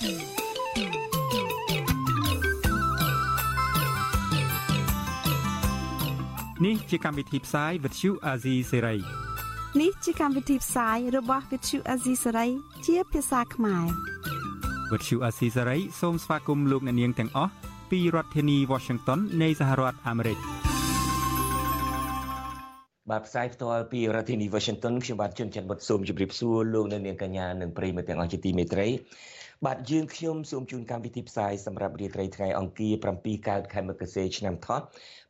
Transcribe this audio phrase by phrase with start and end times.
[0.00, 8.98] នេះជាកម្មវិធីផ្សាយ Vuthu Azizi Serai
[9.80, 12.50] នេះជាកម្មវិធីផ្សាយរបស់ Vuthu Azizi Serai
[12.86, 13.84] ជាភាសាខ្មែរ
[14.90, 17.52] Vuthu Azizi Serai សូមស្វាគមន៍លោកអ្នកនាងទាំងអស់
[17.90, 20.38] ពីរដ្ឋធានី Washington នៃសហរដ្ឋអាមេរិក
[23.10, 28.88] បាទផ្សាយផ្ទាល់ពីរដ្ឋធានី Washington ខ្ញុំបាទជួនច័ន្ទបុតសូមជម្រាបសួរលោកអ្នកនាងកញ្ញានិងប្រិយមិត្តទាំងអស់ជាទីមេត្រី
[29.66, 34.80] បាទយើងខ្ញុំសូមជូនកម្មវិធីផ្សាយសម្រាប់រាត្រីថ្ងៃអង្គារ7កើតខែមករាឆ្នាំថោះ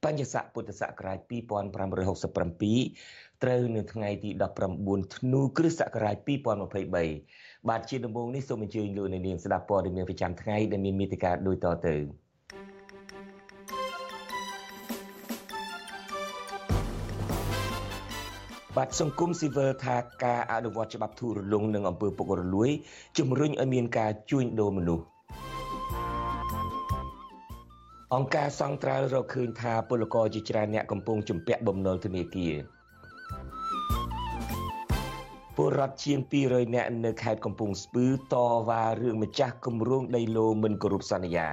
[0.04, 4.30] បញ្ញស័កពុទ្ធសករាជ2567ត្រូវនៅថ្ងៃទី
[4.74, 6.16] 19ធ្នូគ្រិស្តសករាជ
[6.92, 11.96] 2023បាទជាដំបូងនេះសូមអញ្ជើញលោកអ្នកនាងស្ដាប់ព័ត៌មានប្រចាំថ្ងៃដែលមានមេត្តាដូចតទៅ
[18.76, 22.70] បាទសង្គមស៊ីវិលថាការអនុវត្តច្បាប់ធូររលុងនិងអំពើពុករលួយ
[23.18, 25.04] ជំរុញឲ្យមានការជួញដូរមនុស្ស
[28.14, 32.54] អង្គការសង្ត្រាល់រកឃើញថាពលករជាច្រើនអ្នកកំពុងជំពាក់បំណុលធនាគារ
[35.56, 38.34] ពលរដ្ឋជាង200នាក់នៅខេត្តកំពង់ស្ពឺត
[38.68, 41.48] វ៉ារឿងម្ចាស់គម្រោងដីឡូមិនគោរពសន្យា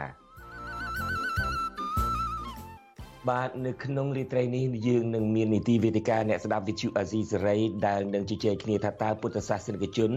[3.30, 10.12] បាទនៅក្នុងរាត្រីនេះយើងនឹងមាននីតិវេទិកាអ្នកស្ដាប់វិទ្យុអាស៊ីសេរីដែលនឹងជជែកគ្នាថាតើពុទ្ធសាសនិកជន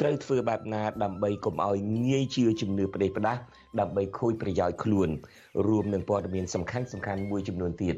[0.00, 3.40] ត្រូវធ្វើបែបណាដើម្បីកុំឲ្យងាយជឿជំនឿផ្ដេសផ្ដាស់
[3.80, 5.08] ដើម្បីខូចប្រយោជន៍ខ្លួន
[5.66, 7.96] រួមនឹងព័ត៌មានសំខាន់សំខាន់មួយចំនួនទៀត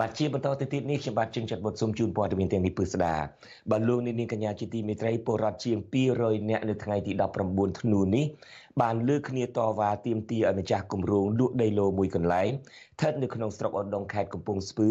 [0.00, 3.14] បាទជាបន្តទៅទៀតនេះខ្ញុំបាទជឹងចាត់បុតសូមជូនព័ត៌មានទាំងនេះពឺស្ដា
[3.70, 5.76] បាទលោកនាងកញ្ញាជាទីមេត្រីពលរដ្ឋជាង
[6.14, 7.12] 200នាក់នៅថ្ងៃទី
[7.46, 8.24] 19ធ្នូនេះ
[8.80, 14.90] បានលើកគ្នាតវ៉ាទាមទារឲ្យម្ចាស់គម្រោងលក់ដីឡូមួយកន្លែងស្ថិតនៅក្នុងស្រុកឧដុង្គខេត្តកំពង់ស្ពឺ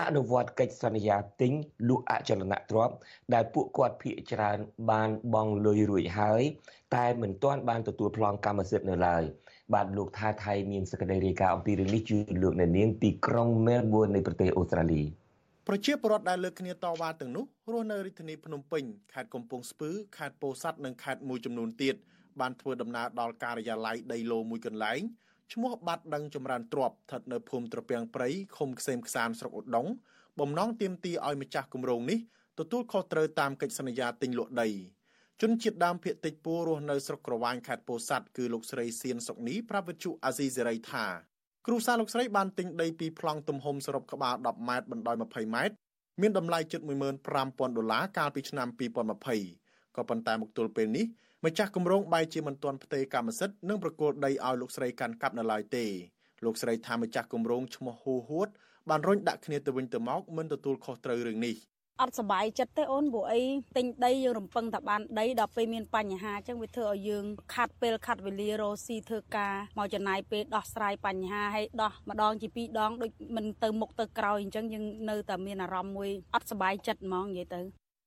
[0.00, 1.52] អនុវត្តកិច្ចសន្យាទិញ
[1.88, 2.94] លក់អចលនទ្រព្យ
[3.34, 4.58] ដែលពួកគាត់ភាគច្រើន
[4.90, 6.42] បានបង់លុយរួចហើយ
[6.96, 9.24] តែមិនទាន់បានទទួលប្លង់កម្មសិទ្ធិនៅឡើយ
[9.74, 15.02] បាទលោកថាថៃមានសេចក្តីរាយការណ៍អំពីរឿងនេះជូនលោកអ្នកនាងពីក្រុងមែលប៊ននៃប្រទេសអូស្ត្រាលី
[15.68, 21.94] ប្រជាពលរដ្ឋដែលលើកគ្នាតវ៉ាទាំងនោះរស់នៅរាជធានីភ្នំពេញខេត្តកំពង់ស្ពឺខេត្តពោធិ៍សាត់និងខេត្តមួយចំនួនទៀត
[22.40, 25.00] បានធ្វើដំណើរដល់ការិយាល័យដីឡូមួយកន្លែង
[25.52, 29.92] ឈ្មោះបាត់ដឹងចម្រើនទ្របស្ថិតនៅភូមិត្រពាំងព្រៃឃុំខ្សែមខ្សានស្រុកឧដុង្គ
[30.40, 32.18] បំណងទាមទារឲ្យម្ចាស់គម្រោងនេះ
[32.58, 34.68] ទទួលខុសត្រូវតាមកិច្ចសន្យាទិញលក់ដី
[35.42, 41.06] ជនជាតិដើមភាគតិចពួររស់នៅស្រុកក្រវ៉ាញខេត្តពោធិ៍សាត់គឺលោកស្រីសៀនសុកនីប្រាប់វិទ្យុអាស៊ីសេរីថា
[41.66, 45.74] គ្រូសាលោកស្រីបានទិញដីពីប្លង់ទំហំសរុបក្បាល10ម៉ែត្របណ្ដោយ20ម៉ែត្រ
[46.20, 48.68] មានតម្លៃជិត15000ដុល្លារកាលពីឆ្នាំ
[49.32, 51.06] 2020ក៏ប៉ុន្តែមកទល់ពេលនេះ
[51.44, 55.84] ម្ចាស់គម្រោងបែរជាមិនទាន់ផ្ទេរកម្មសិទ្ធិនិងប្រគល់ដីឲ្យលោកស្រីកាន់កាប់នៅឡើយទេ
[56.44, 58.48] លោកស្រីថាម្ចាស់គម្រោងឈ្មោះហូហួត
[58.90, 61.56] បានរុញដាក់គ្នាទៅវិញទៅមកមិនទទួលខុសត្រូវរឿងនេះ
[62.02, 63.42] អត់សុបាយចិត្តទេអូនព្រោះអី
[63.76, 77.60] ទិញដីយើងរំពឹងតែបានដីដល់ពេលមានបញ្ហាអញ្ចឹងវាធ្វើឲ្យយើងខាត់ពេលខាត់វេលារស់ស៊ីធ្វើការមកចំណាយពេលដោះស្រាយបញ្ហាហើយដោះម្ដងជាពីរដងដូចមិនទៅមុខទៅក្រោយអញ្ចឹងយើងនៅតែមានអារម្មណ៍មួយអត់សុបាយចិត្តហ្មងនិយាយទៅ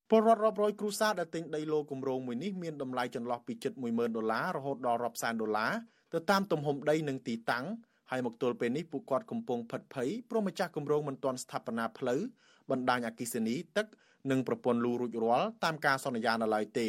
[0.10, 5.72] ពលរដ្ឋរាប់រយគ្រួសារដែលទិញដីឡូគម្រោងមួយនេះមានតម្លៃចន្លោះពីជិត10000ដុល្លាររហូតដល់រាប់សែនដុល្លារ
[6.14, 7.66] ទៅតាមទំហំដីនិងទីតាំង
[8.12, 12.22] ហើយមកទល់ពេលនេះពួកគាត់កំពុងផិតភ័យព្រោះម្ចាស់គម្រោងមិនទាន់ស្ថាបនាផ្លូវ
[12.72, 13.88] បណ្ដាញអគិសនីទឹក
[14.32, 16.88] និងប្រព័ន្ធលូរួចរាល់តាមការសន្យានៅឡើយទេ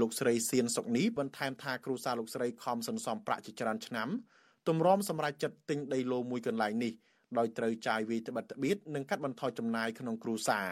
[0.00, 4.08] លោកស្រីសៀនសុកនីបន្ថែមថាគ្រូសាលោកស្រីខំសន្សំប្រាក់ជាច្រើនឆ្នាំ
[4.68, 6.92] ទម្រាំសម្រាប់ចិត្តទិញដីឡូមួយកន្លែងនេះ
[7.38, 10.70] ដោយត្រូវចាយវាយត្បិតត្បៀតនិងកាត់បន្ថយចំណាយក្នុងគ្រួសារ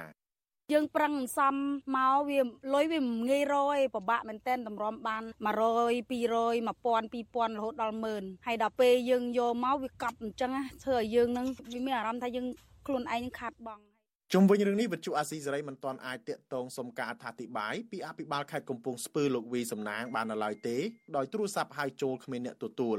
[0.73, 1.57] យើងប្រឹងសំ
[1.97, 2.41] មកវា
[2.75, 10.53] លុយវាមិនងាយរយពិបាកមែនតែនតម្រាំបាន100 200 1000 2000រហូតដល់10000ហើយដល់ពេលយើងយកមកវាកប់អញ្ចឹង
[10.85, 12.47] ធ្វើឲ្យយើងនឹងវាមានអារម្មណ៍ថាយើង
[12.87, 13.94] ខ្លួនឯងខាត់បង
[14.37, 20.77] ជុំវិញរឿងនេះវិទ្យុអាស៊ីសេរីមិនទាន់អាចតាក់ទងសុំការអធិប្បាយពីអភិបាលខេត្តកំពង់ស្ពឺលោកវីសំណាងបាននៅឡើយទេ
[21.17, 22.99] ដោយទូរស័ព្ទហៅចូលគ្មានអ្នកទទួល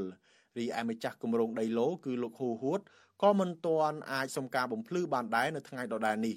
[0.58, 2.80] រីឯម្ចាស់គម្រោងដីឡូគឺលោកហ៊ូហួត
[3.24, 6.36] ក៏មិនទាន់អាចសុំការបំភ្លឺបានដែរនៅថ្ងៃដដែលនេះ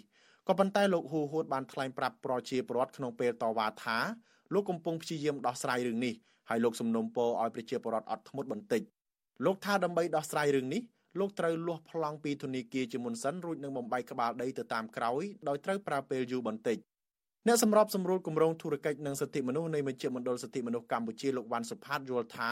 [0.48, 3.98] ក៏ប៉ុន្តែលោកហ៊ូហួតបានថ្លែងប្រាប់ប្រជាពលរដ្ឋក្នុងពេលតវ៉ាថា
[4.54, 6.14] លោកកំពុងព្យាយាមដោះស្រាយរឿងនេះ
[6.48, 8.82] ហើយលោកសំណុំពរឲ្យប្រជាពលរដ្ឋអត់ធ្មត់បន្តិច
[9.44, 10.82] លោកថាដើម្បីដោះស្រាយរឿងនេះ
[11.19, 16.79] លោកត្រូវលាស់ប្លង់ពីធនាគារជាមុនសិនរួចនឹងបំបីក្បាលដីទៅតាមក្រោយដោយត្រូវប្រើពេលយូរបន្តិច
[17.47, 22.50] អ្នកសម្របសម្រួលគម្រោងធុរកិច្ចនិងសិទ្ធិមនុស្សនៃមជ្ឈមណ្ឌលសិទ្ធិមនុស្សកម្ពុជាលោកវ៉ាន់សុផាតយល់ថា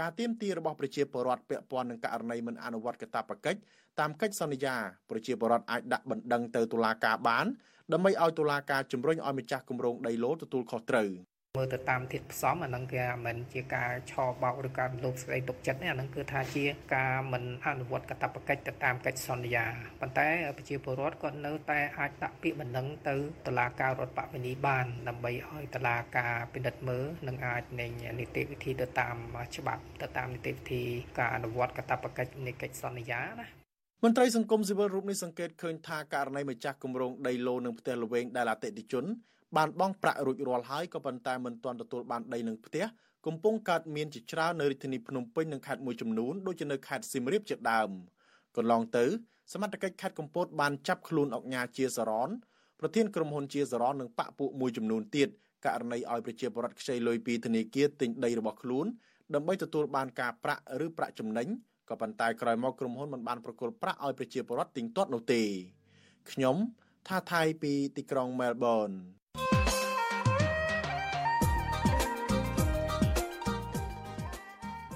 [0.00, 3.60] ការទៀមទារបស់ប្រជាពលរដ្ឋពាក់ព័ន្ធនឹងករណីមិនអនុវត្តកាតព្វកិច្ច
[4.00, 4.76] តាមកិច្ចសន្យា
[5.10, 7.46] ប្រជាពលរដ្ឋអាចដាក់បណ្ដឹងទៅតុលាការបាន
[7.92, 11.10] ដើម្បីឲ្យតុលាការជំរុញឲ្យម្ចាស់គម្រោងដីឡូទទួលខុសត្រូវ
[11.58, 16.64] មើលទៅតាមធាតុផ្សំអានឹងគេមិនជាការឆោបោកឬការលោភសេចក្តីទុកចិត្តនេះអានឹងគឺថាជា
[16.96, 19.64] ការមិនអនុវត្តកាតព្វកិច្ចទៅតាមកិច្ចសន្យា
[20.00, 23.16] ប៉ុន្តែប្រជាពលរដ្ឋគាត់នៅតែអាចដាក់ពាក្យបណ្ដឹងទៅ
[23.46, 27.86] តុលាការរដ្ឋបវេនីបានដើម្បីឲ្យតុលាការពិនិត្យមើលនិងអាចនៃ
[28.20, 29.16] នីតិវិធីទៅតាម
[29.56, 30.82] ច្បាប់ទៅតាមនីតិវិធី
[31.18, 33.48] ការអនុវត្តកាតព្វកិច្ចនៃកិច្ចសន្យាណា
[34.04, 39.04] មន្ត្រីសង្គមស៊ីវិលរូបនេះសង្កេតឃើញថាករណីម្ចាស់គម្រោងដីឡូនឹងផ្ទះល្វែងដែលអតិថិជន
[39.56, 42.84] បានបង់ប្រាក់រួចរាល់ហើយក៏ប៉ុន្តែមិនទាន់ទទួលបានដីនឹងផ្ទះ
[43.26, 47.90] កំពុងកើតមានជាច្រើននៅរាជធានីភ្នំពេញនិងខេត្តមួយចំនួនដូចជានៅខេត្តសៀមរាបជាដើម
[48.56, 49.04] កន្លងទៅ
[49.52, 52.30] សមត្ថកិច្ចខេត្តកំពតបានចាប់ខ្លួនអុកញ៉ាជាសរន
[52.80, 55.28] ប្រធានក្រុមហ៊ុនជាសរននិងបកពួកមួយចំនួនទៀត
[55.66, 58.86] ករណីឲ្យប្រជាពលរដ្ឋខ្ចីលុយពីធនាគារទិញដីរបស់ខ្លួន
[59.34, 61.48] ដើម្បីទទួលបានការប្រាក់ឬប្រាក់ចំណេញ
[61.88, 65.42] ក៏ប៉ុន្តែក្រោយមកក្រុមហ៊ុនមិនបានប្រគល់ប្រាក់ឲ្យប្រជាពលរដ្ឋទិញទាត់នោះទេ
[66.30, 66.56] ខ្ញុំ
[67.08, 68.90] ថាថៃពីទីក្រុងមែលប៊ន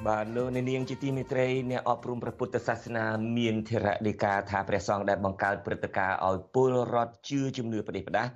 [0.06, 3.04] បាទលោកនាងជាទីមេត្រីអ្នកអប់រំព្រះពុទ្ធសាសនា
[3.38, 8.30] មានធរដីកាថាព្រះសង្ឃដែលបង្កើតព្រឹត្តិការណ៍ឲ្យពលរដ្ឋជឿជំនឿប្រទេសផ្ដាស់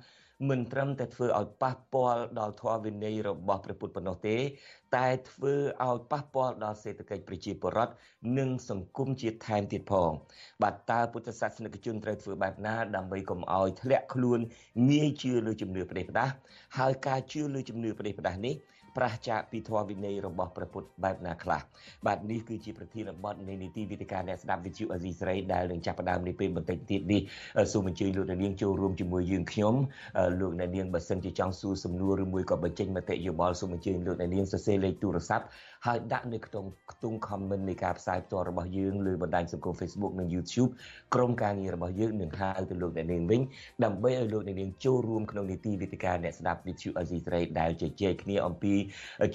[0.49, 4.37] មិនត្រឹមតែធ្វើឲ្យប៉ះពាល់ដល់ធម៌វិន័យរបស់ព្រះពុទ្ធប៉ុណ្ណោះទេ
[4.95, 5.53] តែធ្វើ
[5.87, 7.93] ឲ្យប៉ះពាល់ដល់សេដ្ឋកិច្ចប្រជាពលរដ្ឋ
[8.37, 10.11] និងសង្គមជាតិថែមទៀតផង
[10.63, 14.39] បាទតើពុទ្ធសាសនិកជនត្រូវធ្វើបែបណាដើម្បីកុំឲ្យធ្លាក់ខ្លួន
[14.89, 16.33] ងាយជឿលើជំនឿប្រទេសផ្ដាស់
[16.77, 18.55] ហើយការជឿលើជំនឿប្រទេសផ្ដាស់នេះ
[18.97, 21.61] ប្រះចាកពីធម៌វិន័យរបស់ព្រះពុទ្ធបែបណាខ្លះ
[22.05, 27.21] បាទនេះគឺជាប្រធានបទនៃនីតិវិទ្យាអ្នកស្ដាប់វិទ្យុអេស៊ីស្រីដែលនឹងចាប់ផ្ដើមនេះពេលបន្តិចទៀតនេះ
[27.71, 29.75] សូមអញ្ជើញលោកអ្នកនាងចូលរួមជាមួយយើងខ្ញុំ
[30.39, 35.45] លោកអ្នកនាងបើសិនជាចង់សួរសំណួរឬមួយក៏បញ្ចេញមតិយោបល់សូមអញ្ជើញលោកអ្នកនាងសរសេរលេខទូរស័ព្ទ
[35.85, 40.71] ហើយដាក់នៅក្នុងខ្ទង់ comment នៃការផ្សាយផ្ទាល់របស់យើងលើបណ្ដាញសង្គម Facebook និង YouTube
[41.13, 43.41] ក្រុមការងាររបស់យើងនឹងហៅទៅលោកអ្នកនាងវិញ
[43.83, 48.73] ដើម្បីឲ្យលោកអ្នកនាងចូលរួមក្នុងនីតិវិទ្យាអ្នកស្ដាប់វិទ្យុអេស៊ីស្រីដែលជជែកគ្នាអំពី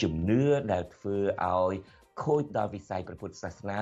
[0.02, 0.42] ជំនឿ
[0.72, 1.16] ដែលធ្វើ
[1.48, 1.74] ឲ្យ
[2.22, 3.78] ខូចដល់វិស័យព្រះពុទ្ធសាសនា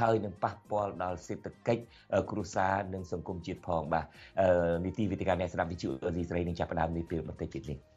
[0.00, 1.82] ហើយនឹងប៉ះពាល់ដល់សេដ្ឋកិច្ច
[2.30, 4.06] គ្រួសារនិងសង្គមជាតិផងបាទ
[4.84, 7.93] នីតិវិទ្យាអ្នកស្ដាប់វិទ្យុអេស៊ីស្រីនឹងចាប់ផ្ដើមនេះពេលបន្តិចទៀតនេះ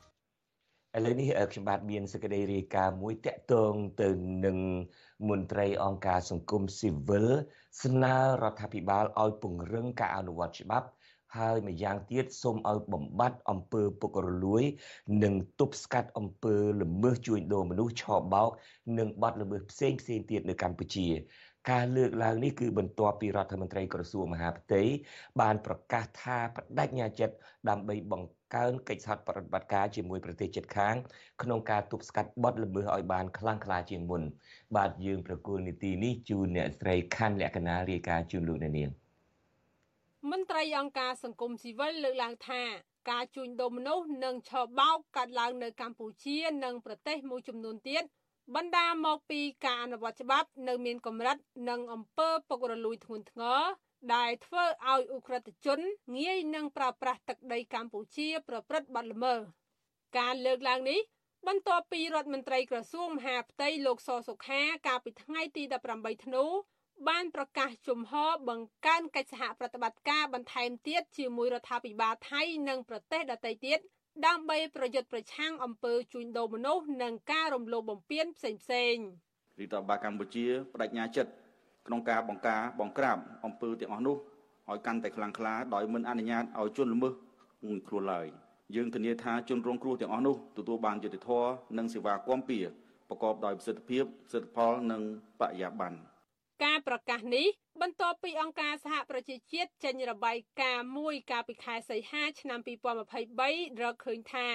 [0.97, 4.09] ឥឡូវនេះខ្ញុំបាទមានសេចក្តីរាយការណ៍មួយតាក់ទងទៅ
[4.45, 4.57] នឹង
[5.29, 7.27] មន្ត្រីអង្គការសង្គមស៊ីវិល
[7.83, 10.87] ស្នើរដ្ឋាភិបាលឲ្យពង្រឹងការអនុវត្តច្បាប់
[11.37, 14.63] ហើយម្យ៉ាងទៀតសូមឲ្យបំបត្តិអំពើពុករលួយ
[15.23, 18.03] និងទប់ស្កាត់អំពើល្មើសជួញដូរមនុស្សឆ
[18.33, 18.49] បោក
[18.97, 21.07] និងបទល្មើសផ្សេងផ្សេងទៀតនៅកម្ពុជា
[21.71, 24.81] ការលើកឡើងនេះគឺបន្ទាប់ពីរដ្ឋមន្ត្រីក្រសួងមហាផ្ទៃ
[25.41, 27.35] បានប្រកាសថាបដិញ្ញាចិត្ត
[27.69, 30.95] ដើម្បីបង្កើនកិច្ចសហប្រតិបត្តិការជាមួយប្រទេសជិតខាង
[31.41, 34.21] ក្នុងការទប់ស្កាត់បទល្មើសឲ្យបានខ្លាំងក្លាជាងមុន
[34.75, 38.89] បាទយើងប្រគល់នីតិនេះជូនអ្នកស្រីខណ្ឌលក្ខណារាយការណ៍ជូនលោកអ្នកនាង
[40.31, 42.61] មន្ត្រីអង្គការសង្គមស៊ីវិលលើកឡើងថា
[43.11, 48.03] ការជួញដូរមនុស្សនិងឆបោកកាត់ឡើងនៅកម្ពុជានិងប្រទេសមួយចំនួនទៀត
[48.55, 51.37] បណ្ដាមកពីការអនុវត្តច្បាប់នៅមានកម្រិត
[51.69, 53.61] និងអំពើពុករលួយធ្ងន់ធ្ងរ
[54.15, 55.79] ដែលធ្វើឲ្យអ ுக ្រិតជន
[56.17, 59.39] ងាយនឹងប្រើប្រាស់ទឹកដីកម្ពុជាប្រព្រឹត្តបទល្មើស
[60.17, 60.99] ការលើកឡើងនេះ
[61.47, 65.63] បន្ទាប់ពីរដ្ឋមន្ត្រីក្រសួងមហាផ្ទៃលោកសសុខាកាលពីថ្ងៃទី
[65.95, 66.45] 18ធ្នូ
[67.09, 73.79] បានប្រកាសជំហរបង្កើនកិច្ចសហប្រតិបត្តិការបន្ថែមទៀតជាមួយរដ្ឋាភិបាលថៃនិងប្រទេសដទៃទៀត
[74.25, 78.95] ដើម្បីប្រយុទ្ធប្រឆាំងអំពើជួញដូរមនុស្សនិងការរំលោភបំពានផ្សេងផ្សេង
[79.59, 81.31] រដ្ឋបាលកម្ពុជាបដិញ្ញាចិត្ត
[81.87, 84.17] ក្នុងការបង្ការបង្ក្រាបអំពើទាំងអស់នោះ
[84.69, 87.13] ឲ្យកាន់តែខ្លាំងក្លាដោយមិនអនុញ្ញាតឲ្យជនល្មើស
[87.65, 88.27] មួយខ្លួនឡើយ
[88.75, 92.59] យើងធានាថាជនរងគ្រោះទាំងអស់នោះទទួលបានយុត្តិធម៌និងសេវាគាំពៀ
[93.09, 94.03] ប្រកបដោយប្រសិទ្ធភាព
[94.33, 95.01] សិទ្ធិផលនិង
[95.39, 95.97] បរិយាបន្ន
[96.63, 97.47] ការប្រកាសនេះ
[97.81, 102.59] បន្ទាប់ពីអង្គការសហប្រជាជាតិចេញរបាយការណ៍មួយកាលពីខែសីហាឆ្នាំ
[103.21, 104.47] 2023រកឃើញថា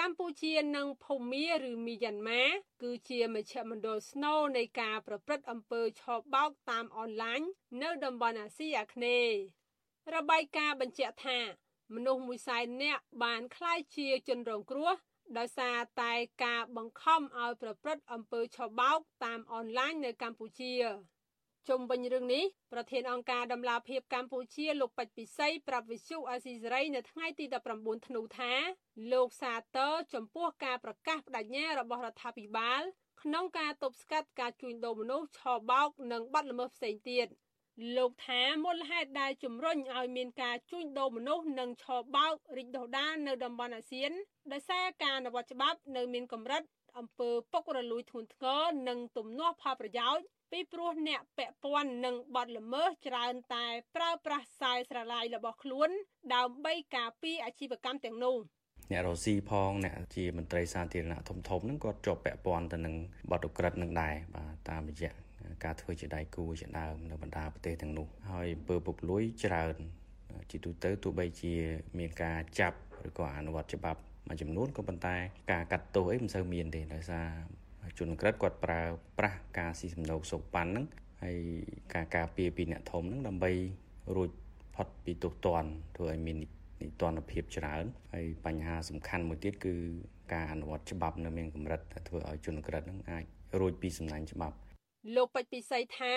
[0.00, 2.44] កម្ពុជានិងភូមាឬមីយ៉ាន់ម៉ា
[2.82, 6.02] គឺជាមជ្ឈមណ្ឌលស្នូលនៃការប្រព្រឹត្តអំពើឆ
[6.34, 7.40] បោកតាមអនឡាញ
[7.82, 9.38] នៅតំបន់អាស៊ីអាគ្នេយ៍
[10.14, 11.38] របាយការណ៍បញ្ជាក់ថា
[11.94, 14.94] មនុស្សមួយសែននាក់បានក្លាយជាជនរងគ្រោះ
[15.38, 16.12] ដោយសារតែ
[16.44, 20.74] ការបង្ខំឲ្យប្រព្រឹត្តអំពើឆបោកតាមអនឡាញនៅកម្ពុជា
[21.68, 27.44] ជុំវិញរឿងនេះប្រធានអង្គការដំឡាភិបកម្ពុជាលោកពេជ្រពិសីប្រាប់វិសុអាស៊ីសេរីនៅថ្ងៃទី
[27.76, 28.52] 19ធ្នូថា
[29.12, 32.82] លោកសាទរចំពោះការប្រកាសបដិញ្ញារបស់រដ្ឋាភិបាល
[33.22, 35.40] ក្នុងការទប់ស្កាត់ការជួញដូរមនុស្សឆ
[35.70, 37.26] បោកនិងបាត់ល្មើសផ្សេងទៀត
[37.96, 44.12] លោកថាមូលហេតុដែលជំរុញឲ្យមានការជួញដូរមនុស្សនិងឆបោករីកដុះដាលនៅតំបន់អាស៊ាន
[44.52, 46.62] ដោយសារការអនុវត្តច្បាប់នៅមានកម្រិត
[46.98, 53.66] អំពើពុករលួយធ្ងន់ធ្ងរនិងទំនាស់ផលប្រយោជន៍ពីព្រោះអ្នកពាក់ព័ន្ធនឹងបទល្មើសច្រើនតែ
[53.96, 55.90] ប្រើប្រាស់ខ្សែស្រឡាយរបស់ខ្លួន
[56.34, 58.36] ដើម្បីការពារអាជីវកម្មទាំងនោះ
[58.90, 62.94] អ្នករស៊ីផងអ្នកជាមន្ត្រីសាធារណៈធំធំហ្នឹងគាត់ជាប់ពាក់ព័ន្ធទៅនឹង
[63.30, 65.12] បទឧក្រិដ្ឋនឹងដែរបាទតាមរយៈ
[65.64, 69.74] ការធ្វើជាដៃគូជាដើមនៅបណ្ដាប្រទេសទាំងនោះហើយអំពើពុករលួយច្រើន
[70.50, 71.54] ជាទូទៅទោះបីជា
[71.98, 72.78] មានការចាប់
[73.08, 75.16] ឬក៏អនុវត្តច្បាប់ មួយចំនួនក៏ប៉ុន្តែ
[75.52, 77.28] ការកាត់ទោសអីមិនសូវមានទេដោយសារ
[77.98, 78.80] ជនក្រិតគាត់ប្រើ
[79.18, 80.86] ប្រាស់ការស៊ីសំណូកសុកប៉ាន់ហ្នឹង
[81.22, 81.38] ហើយ
[81.94, 83.52] ការការពារពីអ្នកធំហ្នឹងដើម្បី
[84.16, 84.30] រួច
[84.74, 86.46] ផុតពីទោសទណ្ឌធ្វើឲ្យមាននី
[87.00, 87.84] តិរដ្ឋភាពច្រើន
[88.14, 89.74] ហើយបញ្ហាសំខាន់មួយទៀតគឺ
[90.32, 93.24] ការអនុវត្តច្បាប់នៅមានកម្រិតដែលធ្វើឲ្យជនក្រិតហ្នឹងអាច
[93.60, 94.56] រួចពីសំណាញ់ច្បាប់
[95.16, 96.14] លោកពេជ្រពិសីថា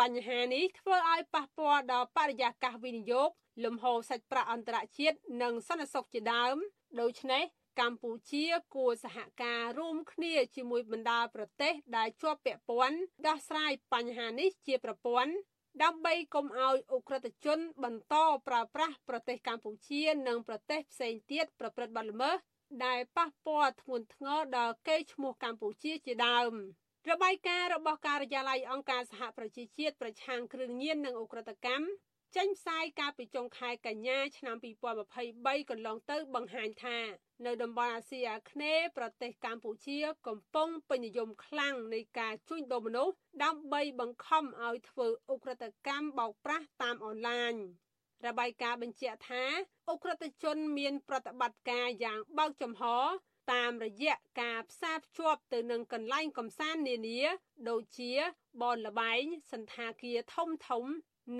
[0.00, 3.30] បញ្ហានេះធ្វើឲ្យប៉ះពាល់ដល់បរិយាកាសវិនិយោគ
[3.64, 6.56] លំហូរសាច់ប្រាក់អន្តរជាតិនិងសន្តិសុខជាដើម
[6.98, 7.44] ដូច្នេះ
[7.80, 8.44] កម្ពុជា
[8.74, 15.32] គួរសហការរួមគ្នាជាមួយបណ្ដាប្រទេសដែលជាប់ពាក់ព័ន្ធដោះស្រាយបញ្ហានេះជាប្រព័ន្ធ
[15.82, 18.14] ដើម្បីកុំឲ្យអ ுக ្រិតជន បន្ត
[18.48, 22.36] ប្រើប្រាស់ប្រទេសកម្ពុជា និងប្រទេសផ្សេងទៀតប្រព្រឹត្តបទល្មើស
[22.84, 26.52] ដែលប៉ះពាល់ធ្ងន់ធ្ងរដល់កេរ្តិ៍ឈ្មោះកម្ពុជាជាដើម
[27.10, 31.84] របាយការណ៍របស់ការិយាល័យអង្គការសហប្រជាជាតិប្រឆាំងគ្រឿងញៀននិងអ ுக ្រិតកម្ម
[32.36, 34.56] ចេញផ្សាយកាលពីចុងខែកញ្ញាឆ្នាំ
[35.12, 36.98] 2023កន្លងទៅបង្ហាញថា
[37.46, 47.54] នៅតំបន់អាស៊ីអាគ្នេយ៍ប្រទេសកម្ពុជា កំពុងពេញនិយមខ្លាំងនៃការជួញដូរមនុស្សដើម្បីបង្ខំឲ្យធ្វើអ ுக ្រិតកម្មបោកប្រាស់តាមអនឡាញ
[48.26, 49.44] របាយការណ៍បញ្ជាក់ថា
[49.88, 52.82] អ ுக ្រិតជនមានប្រតិបត្តិការយ៉ាងបើកចំហ
[53.52, 57.20] តាមរយៈការផ្សារភ្ជាប់ទៅនឹងកន្លែងកំសាន្តនានា
[57.68, 58.12] ដូចជា
[58.62, 60.84] បនលបែងសន្តាគារធំធំ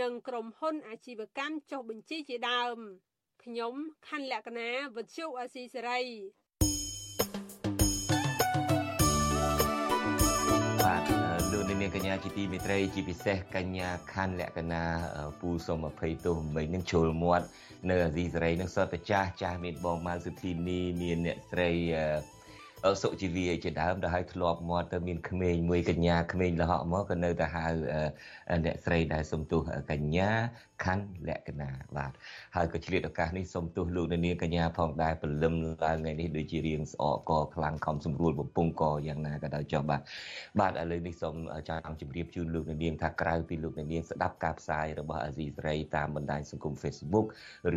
[0.00, 2.78] និងក្រុមហ៊ុនអាជីវកម្មចុះបញ្ជីជាដើម
[3.44, 3.74] ខ្ញុំ
[4.08, 6.00] ខណ្ឌលក្ខណាវុទ្ធុអាស៊ីសេរី
[11.80, 14.82] នាងកញ្ញាជាទីមេត្រីជាពិសេសកញ្ញាខណ្ឌលក្ខណា
[15.40, 17.46] ពូសុំ20ទោសមិញនឹងជុលមាត់
[17.90, 21.70] នៅអាស៊ីសេរីនឹងសតចាស់ចាស់មានបងម៉ៅសុធីនីមានអ្នកស្រី
[23.02, 27.66] សុជីវីជាដើមដែលឲ្យធ្លាប់មកទៅមានក្មេងមួយកញ្ញាក្មេងលហកមកក៏នៅតែហៅ
[28.64, 29.60] អ្នកស្រីដែលសំទុះ
[29.90, 30.30] កញ្ញា
[30.84, 32.12] ខណ្ឌលក្ខណាបាទ
[32.56, 40.00] ហើយក៏ឆ្លៀតឱកាសនេះសូមទោសលោកនាងកញ្ញាផងដែរព្រលឹមឡើងថ្ងៃនេះដូចជារៀងស្អកកខ្លាំងខំសម្រួលបំពង់កយ៉ាងណាក៏ដោយចុះបាទ
[40.60, 41.34] បាទឥឡូវនេះសូម
[41.68, 47.26] ចង់ជម្រាបជូនលោកនាងថាក្រៅពីលោកនាងស្ដាប់ការផ្សាយរបស់អាស៊ីសេរីតាមបណ្ដាញសង្គម Facebook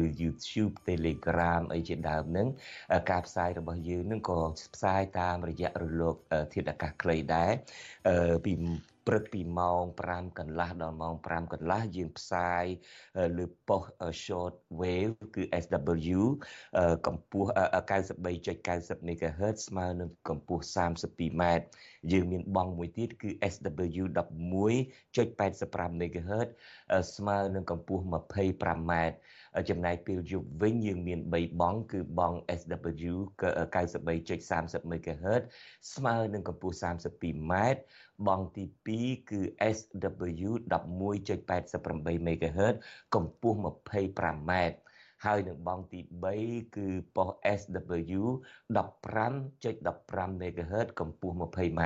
[0.03, 2.47] ឬ YouTube Telegram អីជាដើមហ្នឹង
[3.11, 4.39] ការផ្សាយរបស់យើងនឹងក៏
[4.75, 6.15] ផ្សាយតាមរយៈរលក
[6.53, 7.51] ធាតុអាកាសខ្លីដែរ
[8.45, 8.53] ពី
[9.07, 12.65] ព្រឹកពីម៉ោង5កន្លះដល់ម៉ោង5កន្លះយើងផ្សាយ
[13.37, 13.83] លើប៉ុស
[14.25, 16.19] short wave គឺ SW
[17.07, 17.49] កម្ពស់
[18.29, 21.43] 93.90 MHz ស្មើនឹងកម្ពស់ 32m
[22.11, 26.49] យើងមានបង់មួយទៀតគឺ SW 11.85 MHz
[27.15, 28.93] ស្មើនឹងកម្ពស់ 25m
[29.69, 35.43] ចំណែកពេលយប់វិញយើងមាន3បង់គឺបង់ SW 93.30 MHz
[35.93, 37.53] ស្មើនឹងកម្ពស់ 32m
[38.27, 38.63] បង់ទី
[38.97, 39.41] 2គឺ
[39.75, 42.75] SW 11.88 MHz
[43.13, 44.51] កម្ពស់ 25m
[45.25, 45.99] ហើយនឹងបង់ទី
[46.37, 48.23] 3គឺប៉ុស SW
[48.75, 51.81] 15.15 MHz កម្ពស់ 20m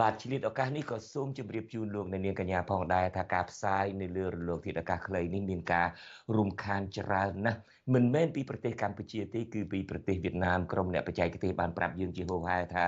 [0.00, 5.88] បាទឆ្លៀតឱកាសនេះក៏សូមជម្រាបជូនលោកអ្នកនាងកញ្ញាផងដែរថាការផ្សាយនៅលើរលកធាតុអាកាសខ្លីនេះមានការ
[6.36, 7.60] រំខានច្រើនណាស់
[7.94, 12.84] មិនមែនពីប្រទេសកម្ពុជាទេគឺពីប្រទេសវៀតណាមក្រុមអ្នកបច្ចេកទេសបានប្រាប់យើងជាហូរហែថា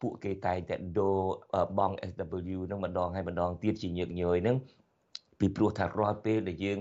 [0.00, 1.20] ពួកគេតែងតែដូរ
[1.78, 4.56] បង SW នឹងម្ដងហើយម្ដងទៀតជាញឹកញយនឹង
[5.40, 6.78] ពីព្រោះថារាល់ពេលដែលយើង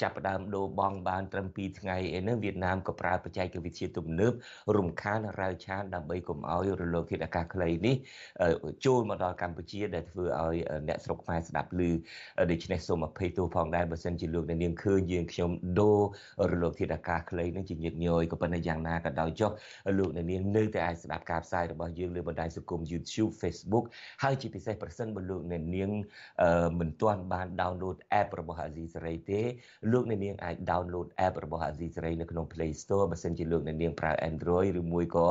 [0.00, 4.32] ចាប់ផ្ដើមដូរបងបានត្រឹម2ថ្ងៃឯនោះវៀតណាមក៏ប្រើបច្ចេកវិទ្យាទំនើប
[4.76, 7.96] រំខានរាវឆានដើម្បីកុំឲ្យរលកធាតុអាកាសខ្លីនេះ
[8.84, 10.56] ចូលមកដល់កម្ពុជាដែលធ្វើឲ្យ
[10.88, 11.90] អ្នកស្រុកខ្មែរស្ដាប់ឮ
[12.50, 15.50] ដូច្នេះសូមអភ័យទោសផងដែរបើសិនជាលោកអ្នកនាងឃើញយើងខ្ញុំ
[15.80, 16.00] ដូរ
[16.52, 19.50] រលកធាតុអាកាសខ្លីនឹងជាញឹកញយក៏ប៉ុន្តែយ៉ាងណាក៏ដោយចុះ
[19.98, 23.84] លោកអ្នកនាងនៅតែអាចស្ដាប់ការផ្សាយរបស់យើងលើបណ្ដាញសង្គម YouTube Facebook
[24.22, 25.90] ហើយជាពិសេសប្រសិនបើលោកអ្នកនាង
[26.80, 29.40] មិនទាន់បាន download download app របស់ Azizi Saray ទេ
[29.92, 35.26] លោកអ្នកនាងអាច download app របស់ Azizi Saray នៅក្នុង Play Store បើសិនជាលោកអ្នកនាងប្រើ Android ឬមួយក៏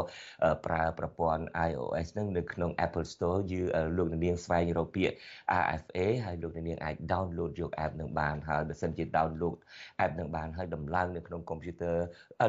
[0.65, 3.61] ប្រើប្រព័ន្ធ iOS នឹងនៅក្នុង Apple Store យឺ
[3.97, 5.15] លោកអ្នកនាងស្វែងរកពាក្យ
[5.61, 9.57] RFA ហើយលោកអ្នកនាងអាច download យក app នឹងបានហើយបើសិនជា download
[10.03, 11.95] app នឹងបានហើយដំឡើងនៅក្នុង computer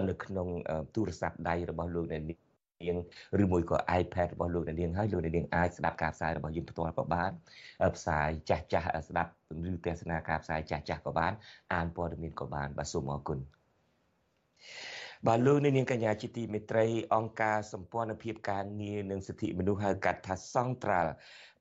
[0.09, 0.49] នៅក្នុង
[0.95, 2.46] ទូរស័ព្ទដៃរបស់លោកអ្នកនាង
[2.83, 2.97] នាង
[3.43, 7.31] ឬមួយក៏ iPad របស់លោកអ្នកនាងហើយលោកអ្នកនាងអាចស្ដាប់ការផ្សាយរបស់យើងផ្ទាល់ក៏បាន
[7.97, 9.31] ផ្សាយចាស់ចាស់ស្ដាប់
[9.71, 11.33] ឬទស្សនាការផ្សាយចាស់ចាស់ក៏បាន
[11.75, 13.39] អានព័ត៌មានក៏បានបាទសូមអរគុណ
[15.27, 21.13] បាទលោកនាងកញ្ញាជាទីមេត្រីអង្គការសម្ព័ន្ធភាពការងារនិងសិទ្ធិមនុស្សហៅកាត់ថាសង្ត្រាល់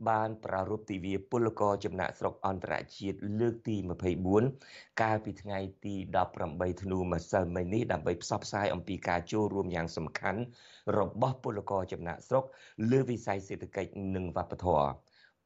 [0.09, 3.75] បានប្រារព្ធទិវាពលករចំណាក់ស្រុកអន្តរជាតិលើកទី
[4.39, 5.95] 24កាលពីថ្ងៃទី
[6.37, 10.41] 18ធ្នូម្សិលមិញនេះដើម្បីផ្សព្វផ្សាយអំពីការចូលរួមយ៉ាងសំខាន់
[10.97, 12.43] របស់ពលករចំណាក់ស្រុក
[12.91, 14.87] លើវិស័យសេដ្ឋកិច្ចនិងវប្បធម៌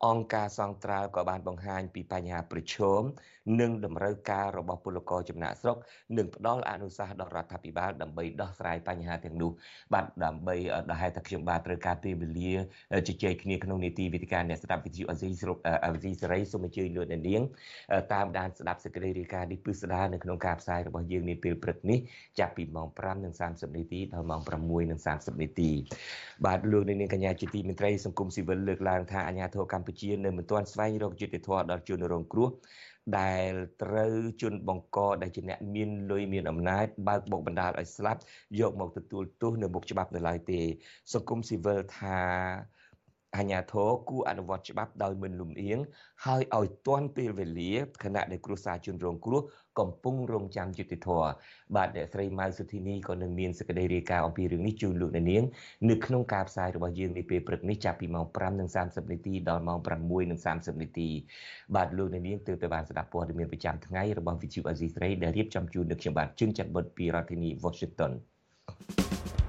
[0.06, 3.02] អង្គការសង្ត្រាល់ក៏បានបង្ហាញពីបញ្ហាប្រឈម
[3.62, 5.78] និងតម្រូវការរបស់ពលករចំណាក់ស្រុក
[6.18, 9.52] និងផ្ដល់អនុសាសន៍ដល់រដ្ឋាភិបាលដើម្បីដោះស្រាយបញ្ហាទាំងនោះ
[9.94, 10.56] បាទដើម្បី
[10.90, 12.54] ដល់ហេតុថាខ្ញុំបាទត្រូវការពេលវេលា
[13.08, 17.42] ជជែកគ្នាក្នុងនីតិវិទ្យាអ្នកស្ដាប់វិទ្យុអេស៊ីស្រុកអេស៊ីសេរីសូមអញ្ជើញលោកអ្នកនាង
[18.14, 22.00] តាមដានស្ដាប់សេចក្តីរាយការណ៍នេះពិស្ដារនៅក្នុងការផ្សាយរបស់យើងនាពេលព្រឹកនេះ
[22.40, 22.88] ចាប់ពីម៉ោង
[23.34, 24.42] 5:30នាទីដល់ម៉ោង
[24.88, 25.72] 6:30នាទី
[26.46, 29.89] បាទលោកនាងកញ្ញាជាទីមេត្រីសង្គមស៊ីវិលលើកឡើងថាអាញាធរកម្ពុជា
[30.26, 32.50] នៅមិនទាន់ស្វែងរកយុត្តិធម៌ដល់ជនរងគ្រោះ
[33.20, 33.52] ដែល
[33.84, 38.22] ត្រូវជន់បង្កដែលជាអ្នកមានលុយមានអំណាចបើកបុកបណ្ដាលឲ្យស្លាប់
[38.60, 40.62] យកមកទទួលទោសនៅមុខច្បាប់នៅឡើយទេ
[41.14, 42.20] សង្គមស៊ីវិលថា
[43.38, 45.80] អាញាធរគួរអនុវត្តច្បាប់ដោយមិនលំអៀង
[46.26, 49.42] ហើយឲ្យទាន់ពេលវេលាខណៈដែលគ្រួសារជនរងគ្រោះ
[49.80, 51.10] កំពុងរងចាំយុតិធធ
[51.76, 55.44] បាទអ្នកស្រីម៉ៅសុធីនីក៏នឹងមានសេចក្តីរាយការណ៍អំពីរឿងនេះជូនលោកអ្នកនាង
[55.90, 61.10] នៅក្នុងការផ្សាយរបស់យើងនាពេលព្រឹកនេះចាប់ពីម៉ោង5:30នាទីដល់ម៉ោង6:30នាទី
[61.76, 68.12] បាទលោកអ្នកនាងទើបតែបានស្ដាប់ព័ត៌មានប្រចាំថ្ងៃរបស់ Vichu Azizi ស្រីដែលរៀបចំជូននៅខ្ញុំបាទជឿនច័ន្ទបុតពីរដ្ឋធានី Washington
[68.70, 69.49] thank you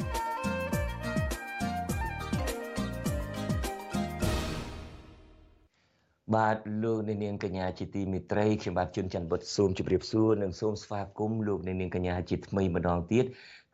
[6.35, 13.25] បាទលោកអ្នកនាងកញ្ញាជាទីមេត្រីខ្ញុំបាទជួនច័ន្ទបុតសូមជម្រាបសួរនិងសូមស្វាគមន៍លោកអ្នកនាងកញ្ញាជាថ្មីម្ដងទៀត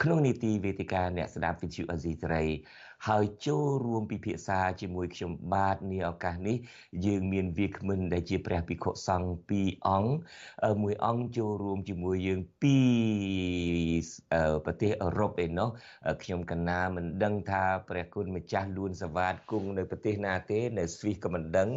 [0.02, 2.46] ក្នុងនីតិវេទិកាអ្នកស្ដាប់វិទ្យុអាស៊ីសេរី
[3.08, 6.58] ហើយចូលរួមពិភាក្សាជាមួយខ្ញុំបាទនាឱកាសនេះ
[7.06, 9.30] យើងមានវាគ្មិនដែលជាព្រះភិក្ខុសង្ឃ
[9.62, 10.12] 2អង្គ
[10.82, 12.78] មួយអង្គចូលរួមជាមួយយើងពី
[14.66, 15.70] ប្រទេសអឺរ៉ុបឯណោះ
[16.24, 21.70] ខ្ញុំកណាមិនដឹងថាព្រះគុណម្ចាស់លួនសវ៉ាតគង់នៅប្រទេសណាទេ នៅស្វីសក៏មិនដឹង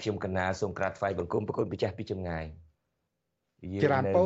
[0.00, 2.46] ខ្ញុំកណាសូមក្រាបថ្វាយបង្គំប្រគុណម្ចាស់ពីចម្ងាយ
[3.82, 4.22] ចរានពោ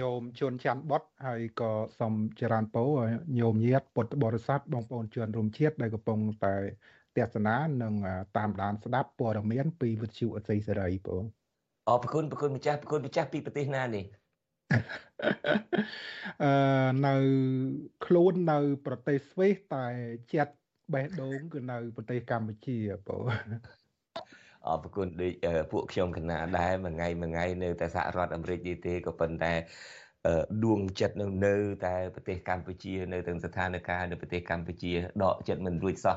[0.00, 2.84] ញោមជួនច័ន្ទបុតហើយក៏សូមចរានពោ
[3.38, 6.56] ញោមញាតពុទ្ធបរិស័ទបងប្អូនជនរួមជាតិដែលកំពុងតែ
[7.16, 7.94] ទេសនានិង
[8.36, 11.24] តាមដានស្ដាប់ព័ត៌មានពីវិទ្យុអសីសេរីបង
[11.90, 14.04] អរគុណប្រគុណម្ចាស់ប្រគុណម្ចាស់ពីប្រទេសណានេះ
[16.44, 16.52] អឺ
[17.06, 17.14] នៅ
[18.06, 19.86] ខ្លួននៅ ប្រទេសស្វីសតែ
[20.34, 20.54] ចិត្ត
[20.94, 23.22] បេះដូងគឺនៅ ប្រទេសកម្ពុជាបង
[24.68, 25.32] អរគុណដូច
[25.72, 29.52] ពួកខ្ញុំគណៈដែរមួយថ្ងៃមួយថ្ងៃនៅតែសហរដ្ឋអាមេរិកនេះទេក៏ប៉ុន្តែ
[30.64, 31.54] ដួងចិត្តនៅនៅ
[31.86, 36.16] តែប្រទេសកម្ពុជា នៅទាំងស្ថានភាពនៅប្រទេសកម្ពុជាដកចិត្តមិនរួចសោះ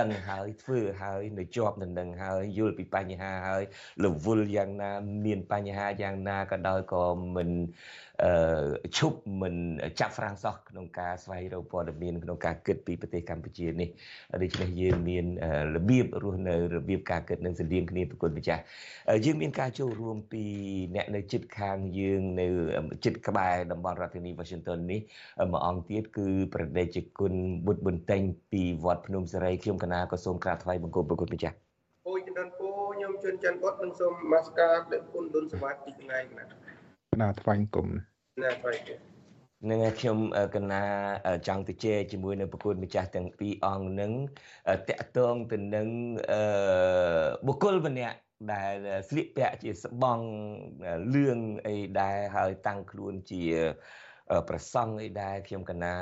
[0.00, 3.62] ដឹងហើយធ្វើហើយនៅជាប់នឹងហើយយល់ពីបញ្ហាហើយ
[4.04, 4.90] រវល់យ៉ាងណា
[5.24, 7.04] មានបញ្ហាយ៉ាងណាក៏ដោយក៏
[7.34, 7.50] មិន
[8.22, 9.54] អឺឈប់មិន
[10.00, 13.88] ចាប់ហ្វ្រាំងសោះក្នុងការស្វែងរកព័ត៌មានក្នុងការគិតពីប្រទេសកម្ពុជានេះ
[14.42, 15.24] ដូច្នេះយើងមាន
[15.76, 18.62] របៀបរស់នៅរបៀបការគិតនឹងស្រដៀងគ្នាប្រគុណម្ចាស់
[19.24, 20.44] យើងមានការចូលរួមពី
[20.94, 22.46] អ្នកនៅជិតខាងយើងនៅ
[23.04, 25.00] ជិតក្បែរតំបន់រដ្ឋធានី Washington នេះ
[25.52, 27.34] មួយអង្គទៀតគឺប្រដេជគុណ
[27.66, 31.56] បុត្របន្តែងពីវត្តភ្នំសេរីខ្ញុំកណាក៏សូមក្រាបថ្វាយបង្គំប្រគុណម្ចាស់
[32.08, 36.44] អូយចន្ទពូខ្ញុំជួនច័ន្ទបុត្រនិងសូមមាសការព្រះគុណឌុនសវ៉ាទីថ្ងៃណា
[37.20, 37.86] ណាថ្វាយគុំ
[38.42, 38.98] ណាថ្វាយគុំ
[39.70, 40.18] នឹងខ្ញុំ
[40.54, 40.82] កណា
[41.46, 44.12] ចង់ទៅជែកជាមួយនឹងប្រគួតម្ចាស់ទាំងពីរអង្គនឹង
[44.88, 45.86] តកតងទៅនឹង
[47.46, 48.16] បុគ្គលម្នាក់
[48.52, 48.74] ដែល
[49.08, 50.26] ស្លៀកពាក់ជាស្បង់
[51.14, 53.42] លឿងអីដែរហើយតាំងខ្លួនជា
[54.48, 55.96] ប្រសង់អីដែរខ្ញុំកណា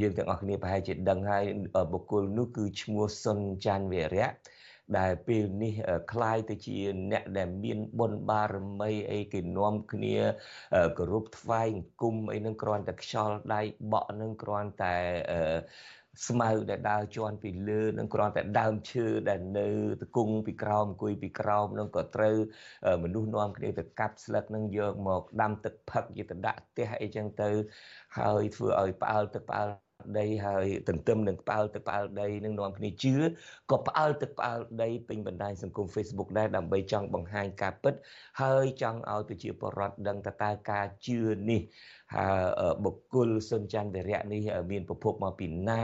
[0.00, 1.44] យើងទាំងអស់គ្នាប្រហែលជាដឹងហើយ
[1.92, 4.28] បុគ្គលនោះគឺឈ្មោះសុនច័ន្ទវិរៈ
[4.97, 5.73] ដែលពេលនេះ
[6.11, 6.77] คล้ายទៅជា
[7.11, 10.17] អ្នកដែលមានបុណ្យបារមីអីគេនាំគ្នា
[10.97, 13.61] គោរពថ្វាយអង្គមអីនឹងគ្រាន់តែខ្យល់ដៃ
[13.93, 14.95] បក់នឹងគ្រាន់តែ
[16.27, 19.67] ស្មៅដែលដើរជន់ពីលើនឹងគ្រាន់តែដើមឈើដែលនៅ
[20.01, 22.37] តគង់ពីក្រោមអង្គុយពីក្រោមនឹងក៏ត្រូវ
[23.03, 27.49] មនុស្សនាំគ្នាទៅកាប់ស្លឹកនឹងយកមកដាំទឹកផឹកយកទៅដាក់ផ្ទះអីចឹងទៅ
[28.17, 29.69] ហើយធ្វើឲ្យផ្អើលទឹកផ្អើល
[30.18, 33.14] ដីហើយទន្ទឹមនឹងផ្អើលទឹកផ្អើលដីនឹងនាំគ្នាជឿ
[33.70, 37.94] ក៏ផ្អើលទឹកផ្អើលដីពេញបណ្ដាញសង្គម Facebook ដែរដើម្បីចង់បង្ហាញការពិត
[38.42, 41.60] ហើយចង់ឲ្យប្រជាពលរដ្ឋដឹងថាតើការជឿនេះ
[42.84, 45.82] បុគ្គលសុនច័ន្ទវិរៈនេះមានប្រភពមកពីណា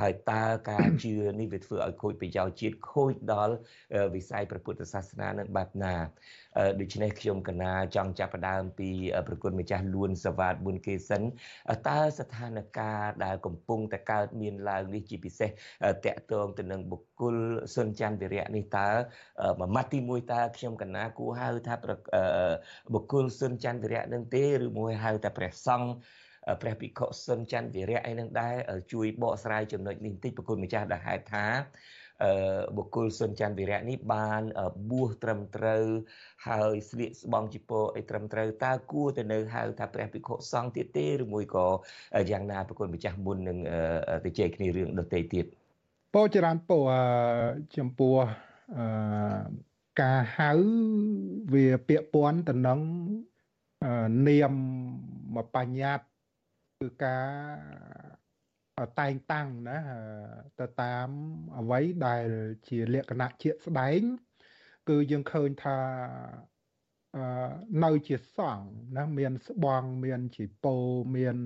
[0.00, 3.54] ហើយតើការជឿនេះវាធ្វើឲ្យខូចប្រយោជន៍ជាតិខូចដល់
[4.14, 5.94] វិស័យព្រះពុទ្ធសាសនានឹងបែបណា
[6.80, 8.90] ដូច្នេះខ្ញុំកណាចង់ចាប់ផ្ដើមពី
[9.28, 11.22] ប្រគុណម្ចាស់លួនសវ៉ាតប៊ុនគេសិន
[11.88, 15.50] តើស្ថានភាពដែលកំពុងតែកើតមានឡើងនេះជាពិសេស
[16.06, 17.36] តកតងទៅនឹងបុគ្គល
[17.74, 18.88] សុនច័ន្ទវិរៈនេះតើ
[19.58, 21.74] មួយម៉ាត់ទី1តើខ្ញុំកណាគួរហៅថា
[22.94, 25.88] បុគ្គលសុនច័ន្ទវិរៈនឹងទេឬមួយហៅតែព្រះសង្ឃ
[26.62, 28.54] ព្រះភិក្ខុសុនច័ន្ទវិរៈអីនឹងដែរ
[28.92, 31.46] ជួយបកស្រាយចំណុចនេះបន្តិចប្រគុណម្ចាស់ដែលហេតុថា
[32.76, 34.42] បុគ្គលសុនច័ន្ទវិរៈនេះបាន
[34.90, 35.84] បួសត្រឹមត្រូវ
[36.48, 41.66] ហើយស្លៀកស្បង់ជីពរអីត្រឹមត្រូវតើគួរទៅនៅហៅថាព្រះភិក្ខុសង្ឃទៀតទេឬមួយក៏
[42.30, 43.58] យ៉ាងណាប្រគុណម្ចាស់មុននឹង
[44.24, 45.44] ទៅជែកគ្នារឿងដទៃទៀត
[46.14, 46.78] ពោចរានពោ
[47.76, 48.16] ចំពោះ
[48.76, 49.68] អឺ
[50.00, 50.52] ការហៅ
[51.52, 52.80] វាពាក្យពាន់ទៅនឹង
[54.28, 54.54] នាម
[55.36, 56.06] មកបញ្ញត្តិ
[56.80, 59.78] គឺការតែងតាំងណា
[60.60, 61.08] ទៅតាម
[61.58, 62.26] អ្វីដែល
[62.68, 64.00] ជាលក្ខណៈជាក់ស្ដែង
[64.88, 65.78] គឺយើងឃើញថា
[67.84, 70.76] នៅជាសង្ឃណាមានស្បង់មានជីពោ
[71.16, 71.36] មាន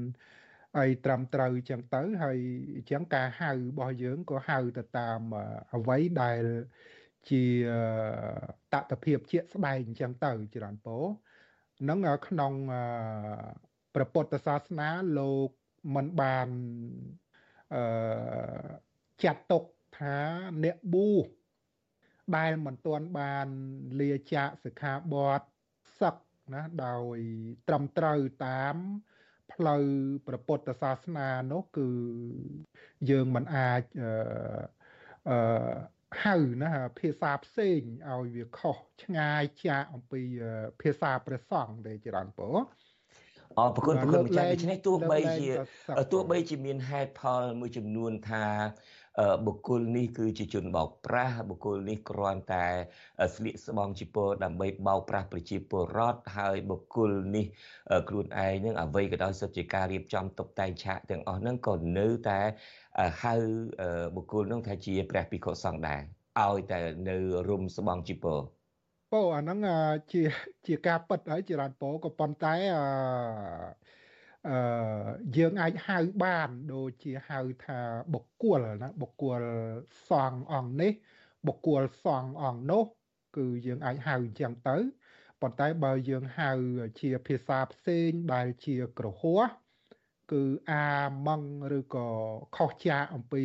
[0.79, 2.38] អីត្រឹមត្រូវចឹងទៅហើយ
[2.77, 5.21] អញ្ចឹងការហៅរបស់យើងក៏ហៅទៅតាម
[5.75, 6.45] អ្វីដែល
[7.31, 7.45] ជា
[8.73, 10.99] តតភាពជាក់ស្ដែងអញ្ចឹងទៅច្រើនពោ
[11.88, 12.53] នឹងក្នុង
[13.95, 15.51] ព្រះពុទ្ធសាសនាលោក
[15.95, 16.49] មិនបាន
[17.75, 17.83] អឺ
[19.25, 19.64] ចាត់ទុក
[19.99, 20.16] ថា
[20.64, 21.27] អ្នកបួស
[22.37, 23.47] ដែលមិនទាន់បាន
[24.01, 25.40] លាចាកសិក្ខាបទ
[26.01, 26.16] សឹក
[26.55, 27.16] ណាដោយ
[27.68, 28.77] ត្រឹមត្រូវតាម
[29.53, 29.85] ផ្លូវ
[30.27, 31.88] ព្រះពុទ្ធសាសនានោះគឺ
[33.11, 34.11] យើងមិនអាចអឺ
[35.29, 35.38] អឺ
[36.25, 40.22] ហៅណាភាសាផ្សេងឲ្យវាខុសឆ្ងាយចាកអំពី
[40.83, 42.57] ភាសាព្រះសង្ឃទេច្រើនពរ
[43.59, 45.48] អរប្រគុណប្រគុណម្ចាស់ដូច្នេះទោះបីជា
[46.12, 48.46] ទោះបីជាមានហេតុផលមួយចំនួនថា
[49.46, 52.66] បុគ្គលនេះគឺជាជនបោកប្រាស់បុគ្គលនេះគ្រាន់តែ
[53.35, 57.46] ស្លៀកស្បង់ជីពរដើម្បីបោកប្រាស់ប្រជាពលរដ្ឋហើយបុគ្គលនេះ
[58.09, 62.40] ខ្លួនឯងនឹងអ្វីក៏ដោយសុទ្ធជាការរៀបចំតុបតែងឆាកទាំងអស់ហ្នឹងក៏នៅតែ
[63.22, 63.35] ហៅ
[64.14, 66.00] បុគ្គលនោះថាជាព្រះភិក្ខុសង្ឃដែរ
[66.40, 66.78] ឲ្យតែ
[67.09, 67.16] នៅ
[67.48, 68.38] រុំស្បង់ជីពរ
[69.12, 69.59] ពោអាហ្នឹង
[70.12, 70.22] ជា
[70.66, 72.85] ជាការពិតហើយជារ៉ានពោក៏ប៉ុន្តែអឺ
[74.48, 74.57] អឺ
[75.37, 77.78] យើងអាចហៅបានដូចជាហៅថា
[78.14, 79.42] បុគ្គលណាបុគ្គល
[80.11, 80.92] សងអង្គនេះ
[81.46, 82.85] បុគ្គលសងអង្គនោះ
[83.37, 84.76] គឺយើងអាចហៅអញ្ចឹងទៅ
[85.40, 86.50] ប៉ុន្តែបើយើងហៅ
[87.00, 89.42] ជាភាសាផ្សេងដែលជាក្រហួស
[90.33, 90.85] គឺអា
[91.27, 91.42] ម៉ង
[91.79, 92.09] ឬក៏
[92.57, 93.45] ខុសចាកអំពី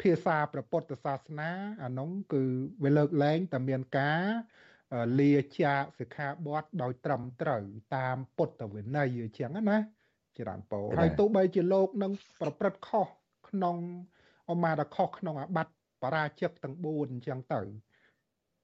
[0.00, 1.50] ភាសាព្រះពុទ្ធសាសនា
[1.82, 2.42] អានោះគឺ
[2.84, 4.22] វាលើកលែងតែមានការ
[5.20, 7.62] លាចាកសិក្ខាបទដោយត្រឹមត្រូវ
[7.96, 9.78] តាមពុទ្ធវិន័យអញ្ចឹងណា
[10.38, 13.06] ច្រើនពោហើយទោះបីជាលោកនឹងប្រព្រឹត្តខុស
[13.48, 13.76] ក្នុង
[14.50, 17.60] អមារខុសក្នុងអាបត្តិបរាជិកទាំង4អញ្ចឹងទៅ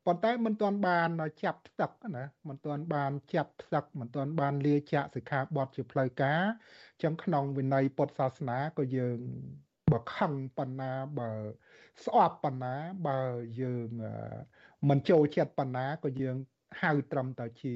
[0.07, 1.11] ប៉ុន្តែមិនទាន់បាន
[1.45, 6.43] ចាប់ផ្សឹកណាមិនទាន់បានចាប់ផ្សឹកមិនទាន់បានលាចាកសិក្ខាបទជាផ្លូវការ
[6.93, 9.19] អញ្ចឹងក្នុងវិន័យពុទ្ធសាសនាក៏យើង
[9.93, 11.31] បើខឹងប៉ុណ្ណាបើ
[12.05, 12.75] ស្អប់ប៉ុណ្ណា
[13.09, 13.19] បើ
[13.61, 13.89] យើង
[14.89, 16.37] មិនចូលចិត្តប៉ុណ្ណាក៏យើង
[16.83, 17.75] ហៅត្រឹមតែជា